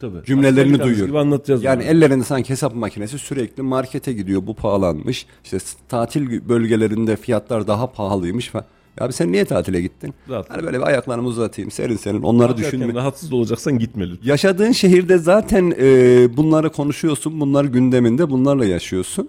[0.00, 0.24] Tabii.
[0.26, 1.06] cümlelerini Aslında duyuyor.
[1.06, 1.88] Gibi anlatacağız Yani bunu.
[1.88, 5.26] ellerinde sanki hesap makinesi sürekli markete gidiyor bu pahalanmış.
[5.44, 5.58] İşte
[5.88, 8.66] tatil bölgelerinde fiyatlar daha pahalıymış falan.
[9.00, 10.14] Abi sen niye tatile gittin?
[10.28, 10.50] Rahat.
[10.50, 12.94] Hani böyle bir ayaklarımı uzatayım serin serin onları Hakikaten düşünme.
[13.00, 14.28] rahatsız olacaksan gitme lütfen.
[14.28, 19.28] Yaşadığın şehirde zaten e, bunları konuşuyorsun, bunlar gündeminde, bunlarla yaşıyorsun.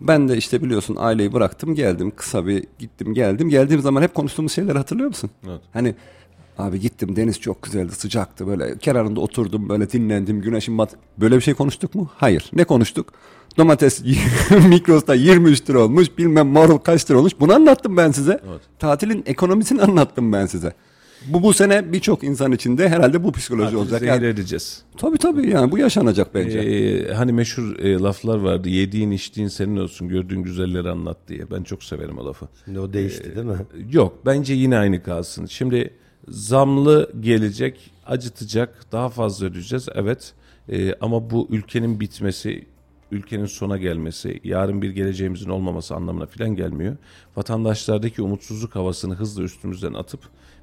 [0.00, 3.48] Ben de işte biliyorsun aileyi bıraktım, geldim, kısa bir gittim, geldim.
[3.48, 5.30] Geldiğim zaman hep konuştuğumuz şeyleri hatırlıyor musun?
[5.48, 5.60] Evet.
[5.72, 5.94] Hani
[6.58, 10.96] abi gittim, deniz çok güzeldi, sıcaktı böyle kenarında oturdum, böyle dinlendim, güneşin bat.
[11.18, 12.10] Böyle bir şey konuştuk mu?
[12.16, 12.50] Hayır.
[12.52, 13.12] Ne konuştuk?
[13.56, 14.02] Domates
[14.68, 17.32] Migros'ta 23 lira olmuş, bilmem marul kaç lira olmuş.
[17.40, 18.40] Bunu anlattım ben size.
[18.50, 18.60] Evet.
[18.78, 20.72] Tatilin ekonomisini anlattım ben size.
[21.26, 24.00] Bu bu sene birçok insan için de herhalde bu psikoloji Tatili olacak.
[24.00, 24.82] zehir Yani- edeceğiz.
[24.96, 26.58] Tabii tabii yani bu yaşanacak bence.
[26.58, 28.68] Ee, hani meşhur e, laflar vardı.
[28.68, 31.50] Yediğin içtiğin senin olsun, gördüğün güzelleri anlat diye.
[31.50, 32.48] Ben çok severim o lafı.
[32.64, 33.56] Şimdi o değişti değil mi?
[33.90, 35.46] Yok bence yine aynı kalsın.
[35.46, 35.94] Şimdi
[36.30, 39.88] zamlı gelecek, acıtacak, daha fazla ödeyeceğiz.
[39.94, 40.34] Evet
[40.68, 42.66] Ee, ama bu ülkenin bitmesi,
[43.10, 46.96] ülkenin sona gelmesi, yarın bir geleceğimizin olmaması anlamına falan gelmiyor.
[47.36, 50.20] Vatandaşlardaki umutsuzluk havasını hızla üstümüzden atıp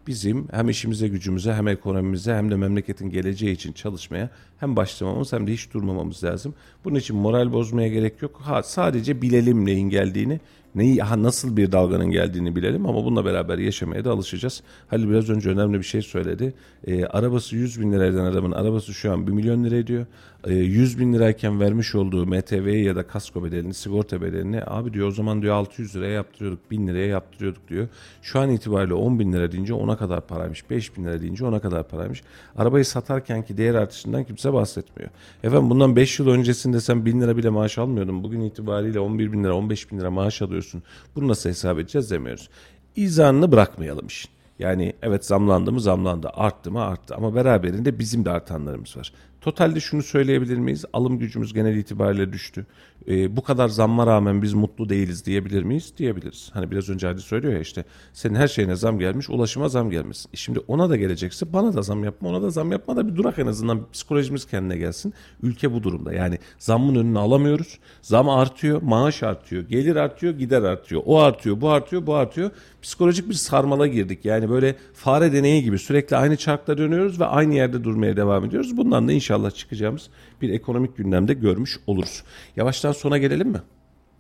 [0.08, 5.48] bizim hem işimize gücümüze hem ekonomimize hem de memleketin geleceği için çalışmaya hem başlamamız hem
[5.48, 6.54] de hiç durmamamız lazım.
[6.84, 8.42] Bunun için moral bozmaya gerek yok.
[8.44, 10.40] Ha, sadece bilelim neyin geldiğini,
[10.76, 14.64] neyi ha, nasıl bir dalganın geldiğini bilelim ama bununla beraber yaşamaya da alışacağız.
[14.88, 16.54] Halil biraz önce önemli bir şey söyledi.
[16.88, 20.06] Ee, arabası 100 bin liradan adamın arabası şu an 1 milyon lira ediyor.
[20.46, 25.08] Ee, 100 bin lirayken vermiş olduğu MTV'yi ya da kasko bedelini, sigorta bedelini abi diyor
[25.08, 27.88] o zaman diyor 600 liraya yaptırıyorduk, 1000 liraya yaptırıyorduk diyor.
[28.22, 30.70] Şu an itibariyle 10 bin lira deyince ona kadar paraymış.
[30.70, 32.24] 5 bin lira deyince ona kadar paraymış.
[32.56, 35.10] Arabayı satarkenki değer artışından kimse bahsetmiyor.
[35.44, 38.24] Efendim bundan 5 yıl öncesinde sen 1000 lira bile maaş almıyordun.
[38.24, 40.84] Bugün itibariyle 11 bin lira 15 bin lira maaş alıyorsun.
[41.16, 42.50] Bunu nasıl hesap edeceğiz demiyoruz.
[42.96, 44.32] İzanını bırakmayalım işin.
[44.60, 49.12] Yani evet zamlandı mı zamlandı, arttı mı arttı ama beraberinde bizim de artanlarımız var.
[49.46, 50.86] Totalde şunu söyleyebilir miyiz?
[50.94, 52.66] Alım gücümüz genel itibariyle düştü.
[53.08, 55.94] Ee, bu kadar zamma rağmen biz mutlu değiliz diyebilir miyiz?
[55.98, 56.50] Diyebiliriz.
[56.54, 57.84] Hani biraz önce Hadi söylüyor ya işte
[58.14, 60.30] senin her şeyine zam gelmiş, ulaşıma zam gelmesin.
[60.34, 63.16] E şimdi ona da gelecekse bana da zam yapma, ona da zam yapma da bir
[63.16, 65.14] durak en azından psikolojimiz kendine gelsin.
[65.44, 66.14] Ülke bu durumda.
[66.14, 67.80] Yani zammın önünü alamıyoruz.
[68.02, 71.02] Zam artıyor, maaş artıyor, gelir artıyor, gider artıyor.
[71.06, 72.52] O artıyor, bu artıyor, bu artıyor.
[72.82, 74.26] Psikolojik bir sarmala girdik.
[74.26, 78.78] Yani böyle fare deneyi gibi sürekli aynı çarkta dönüyoruz ve aynı yerde durmaya devam ediyoruz.
[78.78, 80.10] Bundan da inşallah çıkacağımız
[80.42, 82.24] bir ekonomik gündemde görmüş oluruz.
[82.56, 83.62] Yavaştan sona gelelim mi?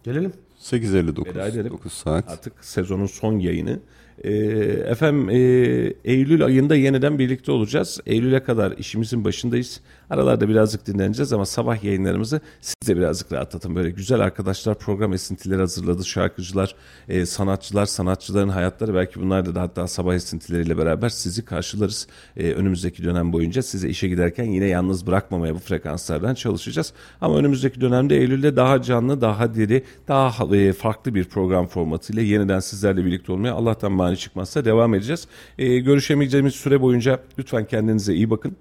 [0.03, 0.33] Gelelim.
[0.59, 1.71] 8.59 Veda edelim.
[1.71, 2.31] 9 saat.
[2.31, 3.79] Artık sezonun son yayını.
[4.23, 4.31] Ee,
[4.87, 5.35] efendim e,
[6.11, 7.99] Eylül ayında yeniden birlikte olacağız.
[8.05, 9.81] Eylül'e kadar işimizin başındayız.
[10.09, 13.75] Aralarda birazcık dinleneceğiz ama sabah yayınlarımızı siz birazcık rahatlatın.
[13.75, 16.05] Böyle güzel arkadaşlar program esintileri hazırladı.
[16.05, 16.75] Şarkıcılar,
[17.09, 22.07] e, sanatçılar, sanatçıların hayatları belki bunlar da hatta sabah esintileriyle beraber sizi karşılarız.
[22.37, 26.93] E, önümüzdeki dönem boyunca size işe giderken yine yalnız bırakmamaya bu frekanslardan çalışacağız.
[27.21, 30.31] Ama önümüzdeki dönemde Eylül'de daha canlı, daha diri, daha
[30.73, 35.27] farklı bir program formatıyla yeniden sizlerle birlikte olmaya Allah'tan mani çıkmazsa devam edeceğiz.
[35.57, 38.57] E, görüşemeyeceğimiz süre boyunca lütfen kendinize iyi bakın.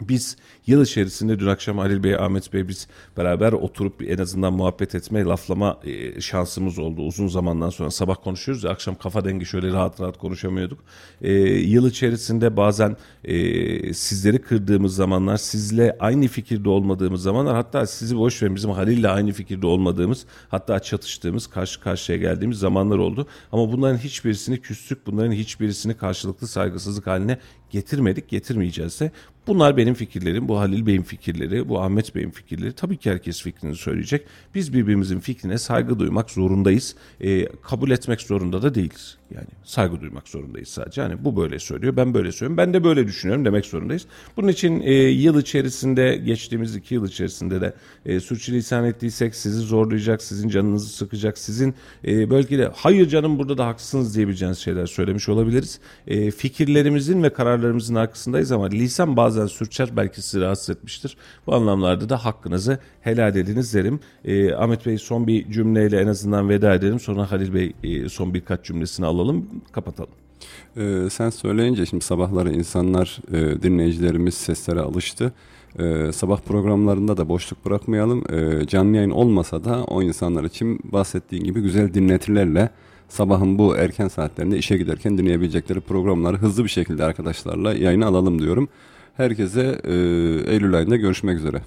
[0.00, 0.36] Biz
[0.66, 5.24] yıl içerisinde dün akşam Halil Bey, Ahmet Bey biz beraber oturup en azından muhabbet etme,
[5.24, 7.02] laflama e, şansımız oldu.
[7.02, 10.78] Uzun zamandan sonra sabah konuşuyoruz ya akşam kafa dengi şöyle rahat rahat konuşamıyorduk.
[11.22, 18.16] E, yıl içerisinde bazen e, sizleri kırdığımız zamanlar, sizle aynı fikirde olmadığımız zamanlar hatta sizi
[18.16, 23.26] boş verin bizim Halil'le aynı fikirde olmadığımız hatta çatıştığımız, karşı karşıya geldiğimiz zamanlar oldu.
[23.52, 27.38] Ama bunların hiçbirisini küstük, bunların hiçbirisini karşılıklı saygısızlık haline
[27.74, 29.10] getirmedik, getirmeyeceğiz de.
[29.46, 32.72] Bunlar benim fikirlerim, bu Halil Bey'in fikirleri, bu Ahmet Bey'in fikirleri.
[32.72, 34.26] Tabii ki herkes fikrini söyleyecek.
[34.54, 36.96] Biz birbirimizin fikrine saygı duymak zorundayız.
[37.20, 39.16] Ee, kabul etmek zorunda da değiliz.
[39.34, 41.00] Yani saygı duymak zorundayız sadece.
[41.00, 44.06] Yani bu böyle söylüyor, ben böyle söylüyorum, ben de böyle düşünüyorum demek zorundayız.
[44.36, 47.74] Bunun için e, yıl içerisinde, geçtiğimiz iki yıl içerisinde de
[48.06, 51.74] e, sürçülisan ettiysek sizi zorlayacak, sizin canınızı sıkacak, sizin
[52.06, 55.80] e, belki de hayır canım burada da haksınız diyebileceğiniz şeyler söylemiş olabiliriz.
[56.06, 57.63] E, fikirlerimizin ve kararlarımızın
[57.94, 61.16] arkasındayız ama lisan bazen sürçer belki sizi rahatsız etmiştir.
[61.46, 64.00] Bu anlamlarda da hakkınızı helal ediniz derim.
[64.24, 67.00] E, Ahmet Bey son bir cümleyle en azından veda edelim.
[67.00, 70.10] Sonra Halil Bey e, son birkaç cümlesini alalım, kapatalım.
[70.76, 75.32] Ee, sen söyleyince şimdi sabahları insanlar, e, dinleyicilerimiz seslere alıştı.
[75.78, 78.24] Ee, sabah programlarında da boşluk bırakmayalım.
[78.32, 82.70] Ee, canlı yayın olmasa da o insanlar için bahsettiğin gibi güzel dinletilerle
[83.08, 88.68] sabahın bu erken saatlerinde işe giderken dinleyebilecekleri programları hızlı bir şekilde arkadaşlarla yayına alalım diyorum.
[89.16, 89.92] Herkese e,
[90.52, 91.62] Eylül ayında görüşmek üzere.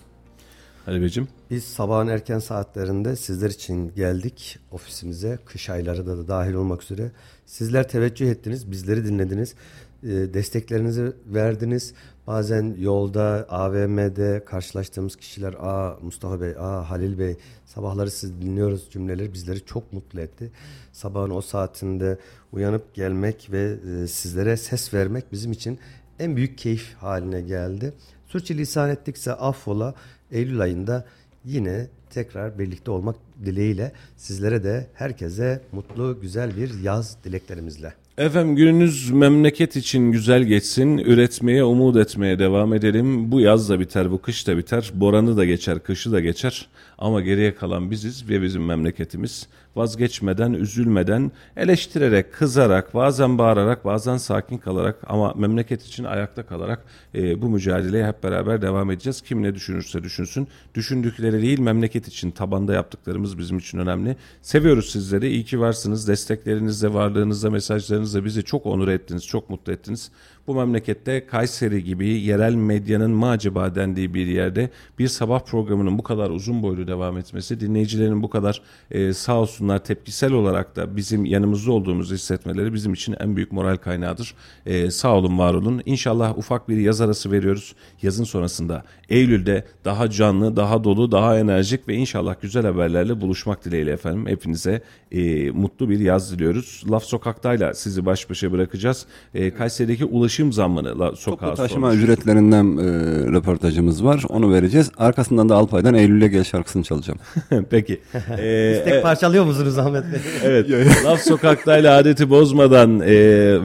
[0.85, 1.29] Halil Beyciğim.
[1.49, 5.39] Biz sabahın erken saatlerinde sizler için geldik ofisimize.
[5.45, 7.11] Kış ayları da, da dahil olmak üzere.
[7.45, 9.55] Sizler teveccüh ettiniz, bizleri dinlediniz.
[10.03, 11.93] e, desteklerinizi verdiniz.
[12.27, 19.33] Bazen yolda, AVM'de karşılaştığımız kişiler, aa Mustafa Bey, aa Halil Bey, sabahları siz dinliyoruz cümleleri
[19.33, 20.51] bizleri çok mutlu etti.
[20.91, 22.17] Sabahın o saatinde
[22.51, 25.79] uyanıp gelmek ve e, sizlere ses vermek bizim için
[26.19, 27.93] en büyük keyif haline geldi.
[28.25, 29.93] Sürçülisan ettikse affola
[30.31, 31.05] Eylül ayında
[31.45, 33.15] yine tekrar birlikte olmak
[33.45, 37.93] dileğiyle sizlere de herkese mutlu güzel bir yaz dileklerimizle.
[38.17, 40.97] Efendim gününüz memleket için güzel geçsin.
[40.97, 43.31] Üretmeye, umut etmeye devam edelim.
[43.31, 44.91] Bu yaz da biter, bu kış da biter.
[44.93, 46.67] Boranı da geçer, kışı da geçer.
[46.97, 49.47] Ama geriye kalan biziz ve bizim memleketimiz.
[49.75, 57.41] Vazgeçmeden, üzülmeden, eleştirerek, kızarak, bazen bağırarak, bazen sakin kalarak ama memleket için ayakta kalarak e,
[57.41, 59.21] bu mücadeleye hep beraber devam edeceğiz.
[59.21, 60.47] Kim ne düşünürse düşünsün.
[60.75, 64.15] Düşündükleri değil, memleket için tabanda yaptıklarımız bizim için önemli.
[64.41, 65.29] Seviyoruz sizleri.
[65.29, 66.07] İyi ki varsınız.
[66.07, 70.11] Desteklerinizle, varlığınızla, mesajlarınızla bizi çok onur ettiniz, çok mutlu ettiniz.
[70.47, 74.69] Bu memlekette Kayseri gibi yerel medyanın mı acaba dendiği bir yerde
[74.99, 79.83] bir sabah programının bu kadar uzun boylu devam etmesi, dinleyicilerin bu kadar e, sağ olsunlar
[79.83, 84.33] tepkisel olarak da bizim yanımızda olduğumuzu hissetmeleri bizim için en büyük moral kaynağıdır.
[84.65, 85.81] E, sağ olun, var olun.
[85.85, 87.75] İnşallah ufak bir yaz arası veriyoruz.
[88.01, 93.91] Yazın sonrasında Eylül'de daha canlı, daha dolu, daha enerjik ve inşallah güzel haberlerle buluşmak dileğiyle
[93.91, 94.27] efendim.
[94.27, 94.81] Hepinize
[95.11, 96.83] e, mutlu bir yaz diliyoruz.
[96.91, 99.05] Laf Sokak'tayla sizi baş başa bırakacağız.
[99.33, 102.03] E, Kayseri'deki ulaşım ulaşım zammını la, sokağa Toplu taşıma sormuş.
[102.03, 102.83] ücretlerinden e,
[103.31, 104.23] röportajımız var.
[104.29, 104.91] Onu vereceğiz.
[104.97, 107.19] Arkasından da Alpay'dan Eylül'e gel şarkısını çalacağım.
[107.69, 108.01] Peki.
[108.37, 110.19] Ee, Tek parçalıyor musunuz Ahmet Bey?
[110.43, 110.69] Evet.
[111.05, 113.07] Laf sokaktayla adeti bozmadan e,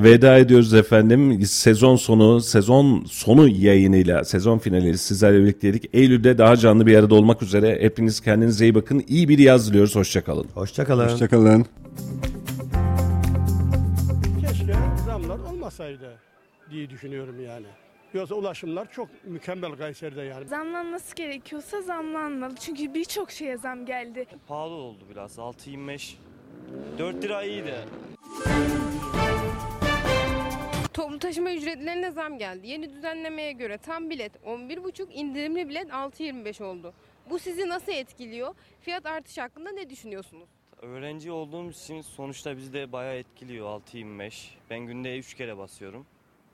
[0.02, 1.42] veda ediyoruz efendim.
[1.46, 5.90] Sezon sonu, sezon sonu yayınıyla, sezon finali sizlerle birlikteydik.
[5.92, 7.78] Eylül'de daha canlı bir arada olmak üzere.
[7.82, 9.04] Hepiniz kendinize iyi bakın.
[9.08, 9.96] İyi bir yaz diliyoruz.
[9.96, 10.46] Hoşçakalın.
[10.54, 11.08] Hoşçakalın.
[11.08, 11.66] Hoşçakalın.
[14.40, 14.74] Keşke
[15.06, 16.21] zamlar olmasaydı
[16.72, 17.66] diye düşünüyorum yani.
[18.14, 20.46] Yoksa ulaşımlar çok mükemmel Kayseri'de yani.
[20.48, 22.54] Zamlanması gerekiyorsa zamlanmalı.
[22.60, 24.26] Çünkü birçok şeye zam geldi.
[24.48, 25.38] Pahalı oldu biraz.
[25.38, 26.14] 6.25.
[26.98, 27.74] 4 lira iyiydi.
[30.94, 32.66] Toplu taşıma ücretlerine zam geldi.
[32.68, 36.92] Yeni düzenlemeye göre tam bilet 11,5 indirimli bilet 6.25 oldu.
[37.30, 38.54] Bu sizi nasıl etkiliyor?
[38.80, 40.48] Fiyat artışı hakkında ne düşünüyorsunuz?
[40.82, 44.48] Öğrenci olduğum için sonuçta bizi de bayağı etkiliyor 6.25.
[44.70, 46.06] Ben günde 3 kere basıyorum.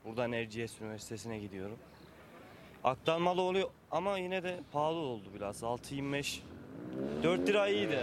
[0.05, 1.77] Buradan Erciyes Üniversitesi'ne gidiyorum.
[2.83, 5.63] Aktarmalı oluyor ama yine de pahalı oldu biraz.
[5.63, 6.39] 6.25.
[7.23, 7.99] 4 lira iyiydi.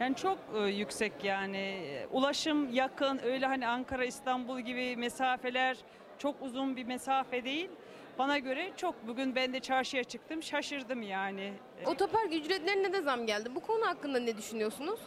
[0.00, 1.56] Yani çok e, yüksek yani.
[1.56, 5.76] E, Ulaşım yakın öyle hani Ankara İstanbul gibi mesafeler
[6.18, 7.70] çok uzun bir mesafe değil.
[8.18, 11.52] Bana göre çok bugün ben de çarşıya çıktım şaşırdım yani.
[11.86, 13.54] Otopark ücretlerine de zam geldi.
[13.54, 15.00] Bu konu hakkında ne düşünüyorsunuz?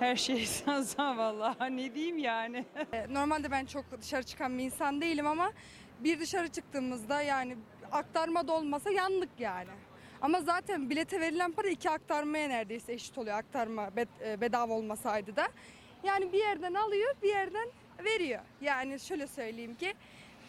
[0.00, 0.46] Her şey
[0.82, 2.64] zam vallahi ne diyeyim yani.
[3.08, 5.52] Normalde ben çok dışarı çıkan bir insan değilim ama
[5.98, 7.56] bir dışarı çıktığımızda yani
[7.92, 9.70] aktarma da olmasa yandık yani.
[10.22, 13.90] Ama zaten bilete verilen para iki aktarmaya neredeyse eşit oluyor aktarma
[14.24, 15.48] e, bedava olmasaydı da.
[16.04, 17.68] Yani bir yerden alıyor bir yerden
[18.04, 18.40] veriyor.
[18.60, 19.94] Yani şöyle söyleyeyim ki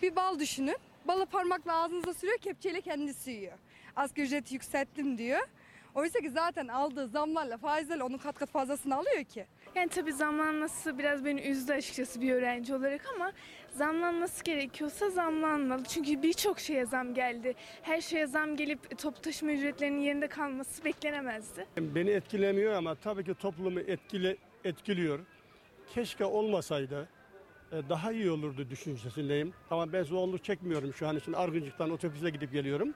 [0.02, 0.78] bir bal düşünün.
[1.08, 3.58] Balı parmakla ağzınıza sürüyor kepçeyle kendisi yiyor.
[3.96, 5.48] Asgari ücreti yükselttim diyor.
[5.96, 9.46] Oysa ki zaten aldığı zamlarla faizlerle onun kat kat fazlasını alıyor ki.
[9.76, 13.32] Yani tabii zamlanması biraz beni üzdü açıkçası bir öğrenci olarak ama
[13.72, 15.84] zamlanması gerekiyorsa zamlanmalı.
[15.84, 17.54] Çünkü birçok şeye zam geldi.
[17.82, 21.68] Her şeye zam gelip toplu taşıma ücretlerinin yerinde kalması beklenemezdi.
[21.78, 25.20] Beni etkilemiyor ama tabii ki toplumu etkile, etkiliyor.
[25.94, 27.10] Keşke olmasaydı
[27.72, 29.54] e, daha iyi olurdu düşüncesindeyim.
[29.72, 31.34] Ama ben zorluk çekmiyorum şu an için.
[31.34, 32.94] Argıncık'tan otobüse gidip geliyorum.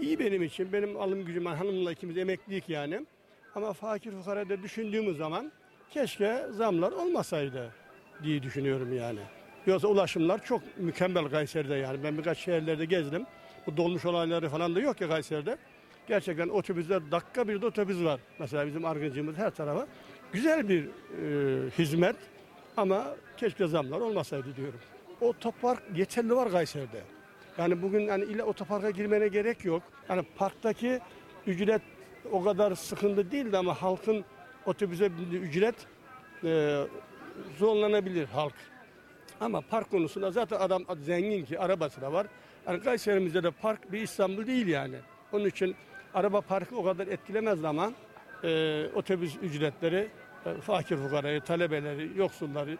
[0.00, 0.72] İyi benim için.
[0.72, 3.06] Benim alım gücüm hanımla ikimiz emekliyik yani.
[3.54, 5.52] Ama fakir fukarada düşündüğümüz zaman
[5.90, 7.72] keşke zamlar olmasaydı
[8.22, 9.20] diye düşünüyorum yani.
[9.66, 12.04] Yoksa ulaşımlar çok mükemmel Kayseri'de yani.
[12.04, 13.26] Ben birkaç şehirlerde gezdim.
[13.66, 15.58] Bu dolmuş olayları falan da yok ya Kayseri'de.
[16.08, 18.20] Gerçekten otobüsler dakika bir de otobüs var.
[18.38, 19.86] Mesela bizim argıncımız her tarafa.
[20.32, 22.16] Güzel bir e, hizmet
[22.76, 24.80] ama keşke zamlar olmasaydı diyorum.
[25.20, 27.17] Otopark yeterli var Kayseri'de.
[27.58, 29.82] Yani bugün hani illa otoparka girmene gerek yok.
[30.08, 31.00] Hani parktaki
[31.46, 31.82] ücret
[32.32, 34.24] o kadar sıkıntı değildi ama halkın
[34.66, 35.74] otobüse ücret
[36.44, 36.82] e,
[37.58, 38.54] zorlanabilir halk.
[39.40, 42.26] Ama park konusunda zaten adam zengin ki arabası da var.
[42.66, 44.96] Yani Kayserimizde de park bir İstanbul değil yani.
[45.32, 45.76] Onun için
[46.14, 47.92] araba parkı o kadar etkilemez ama
[48.44, 50.08] e, otobüs ücretleri
[50.46, 52.78] e, fakir fukarayı, talebeleri, yoksulları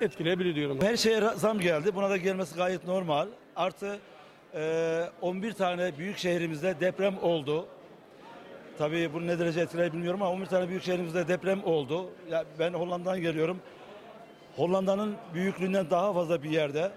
[0.00, 0.78] etkileyebilir diyorum.
[0.80, 1.94] Her şeye zam geldi.
[1.94, 3.26] Buna da gelmesi gayet normal.
[3.56, 3.98] Artı
[5.22, 7.66] 11 tane büyük şehrimizde deprem oldu.
[8.78, 12.10] Tabii bunu ne derece etkiler bilmiyorum ama 11 tane büyük şehrimizde deprem oldu.
[12.30, 13.60] Ya ben Hollanda'dan geliyorum.
[14.56, 16.90] Hollanda'nın büyüklüğünden daha fazla bir yerde.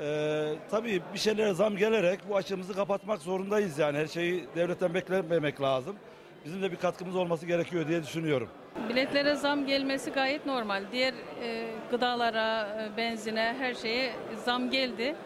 [0.00, 3.98] E, tabii bir şeylere zam gelerek bu açığımızı kapatmak zorundayız yani.
[3.98, 5.96] Her şeyi devletten beklememek lazım.
[6.44, 8.48] Bizim de bir katkımız olması gerekiyor diye düşünüyorum.
[8.88, 10.84] Biletlere zam gelmesi gayet normal.
[10.92, 14.12] Diğer e, gıdalara, e, benzine her şeye
[14.44, 15.16] zam geldi.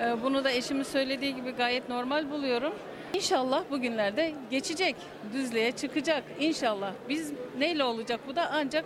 [0.00, 2.72] E, bunu da eşimin söylediği gibi gayet normal buluyorum.
[3.14, 4.96] İnşallah bugünlerde geçecek,
[5.32, 6.92] düzlüğe çıkacak İnşallah.
[7.08, 8.84] Biz neyle olacak bu da ancak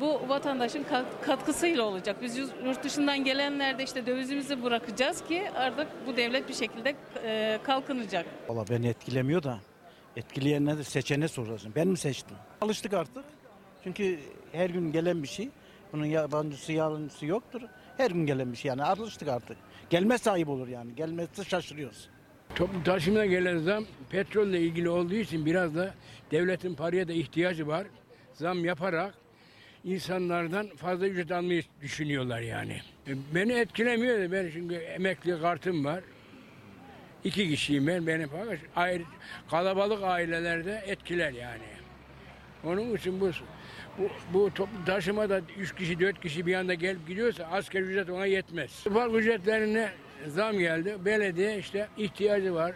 [0.00, 2.16] bu vatandaşın kat- katkısıyla olacak.
[2.22, 6.94] Biz yurt- dışından gelenler de işte dövizimizi bırakacağız ki artık bu devlet bir şekilde
[7.24, 8.26] e, kalkınacak.
[8.48, 9.58] Valla beni etkilemiyor da
[10.16, 11.72] etkileyenler de seçene soracaksın.
[11.76, 12.36] Ben mi seçtim?
[12.60, 13.24] Alıştık artık.
[13.84, 14.18] Çünkü
[14.52, 15.48] her gün gelen bir şey.
[15.92, 17.62] Bunun yabancısı yabancısı yoktur.
[17.96, 19.56] Her gün gelen bir şey yani alıştık artık.
[19.90, 20.94] Gelmez sahip olur yani.
[20.94, 22.08] Gelmezse şaşırıyoruz.
[22.54, 25.94] Toplu taşımına gelen zam petrolle ilgili olduğu için biraz da
[26.30, 27.86] devletin paraya da ihtiyacı var.
[28.34, 29.14] Zam yaparak
[29.84, 32.80] insanlardan fazla ücret almayı düşünüyorlar yani.
[33.08, 36.04] E, Beni etkilemiyor da ben çünkü emekli kartım var.
[37.24, 38.06] İki kişiyim ben.
[38.06, 38.30] Benim
[38.76, 39.02] ayrı,
[39.50, 41.62] kalabalık ailelerde etkiler yani.
[42.64, 43.30] Onun için bu
[43.98, 48.26] bu, bu toplu taşımada üç kişi dört kişi bir anda gelip gidiyorsa asgari ücret ona
[48.26, 48.84] yetmez.
[48.94, 49.90] Park ücretlerine
[50.26, 50.96] zam geldi.
[51.04, 52.74] Belediye işte ihtiyacı var.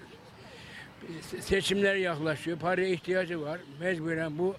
[1.32, 2.58] Se- Seçimler yaklaşıyor.
[2.58, 3.60] Paraya ihtiyacı var.
[3.80, 4.56] Mecburen bu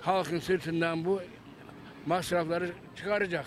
[0.00, 1.22] halkın sırtından bu
[2.06, 3.46] masrafları çıkaracak.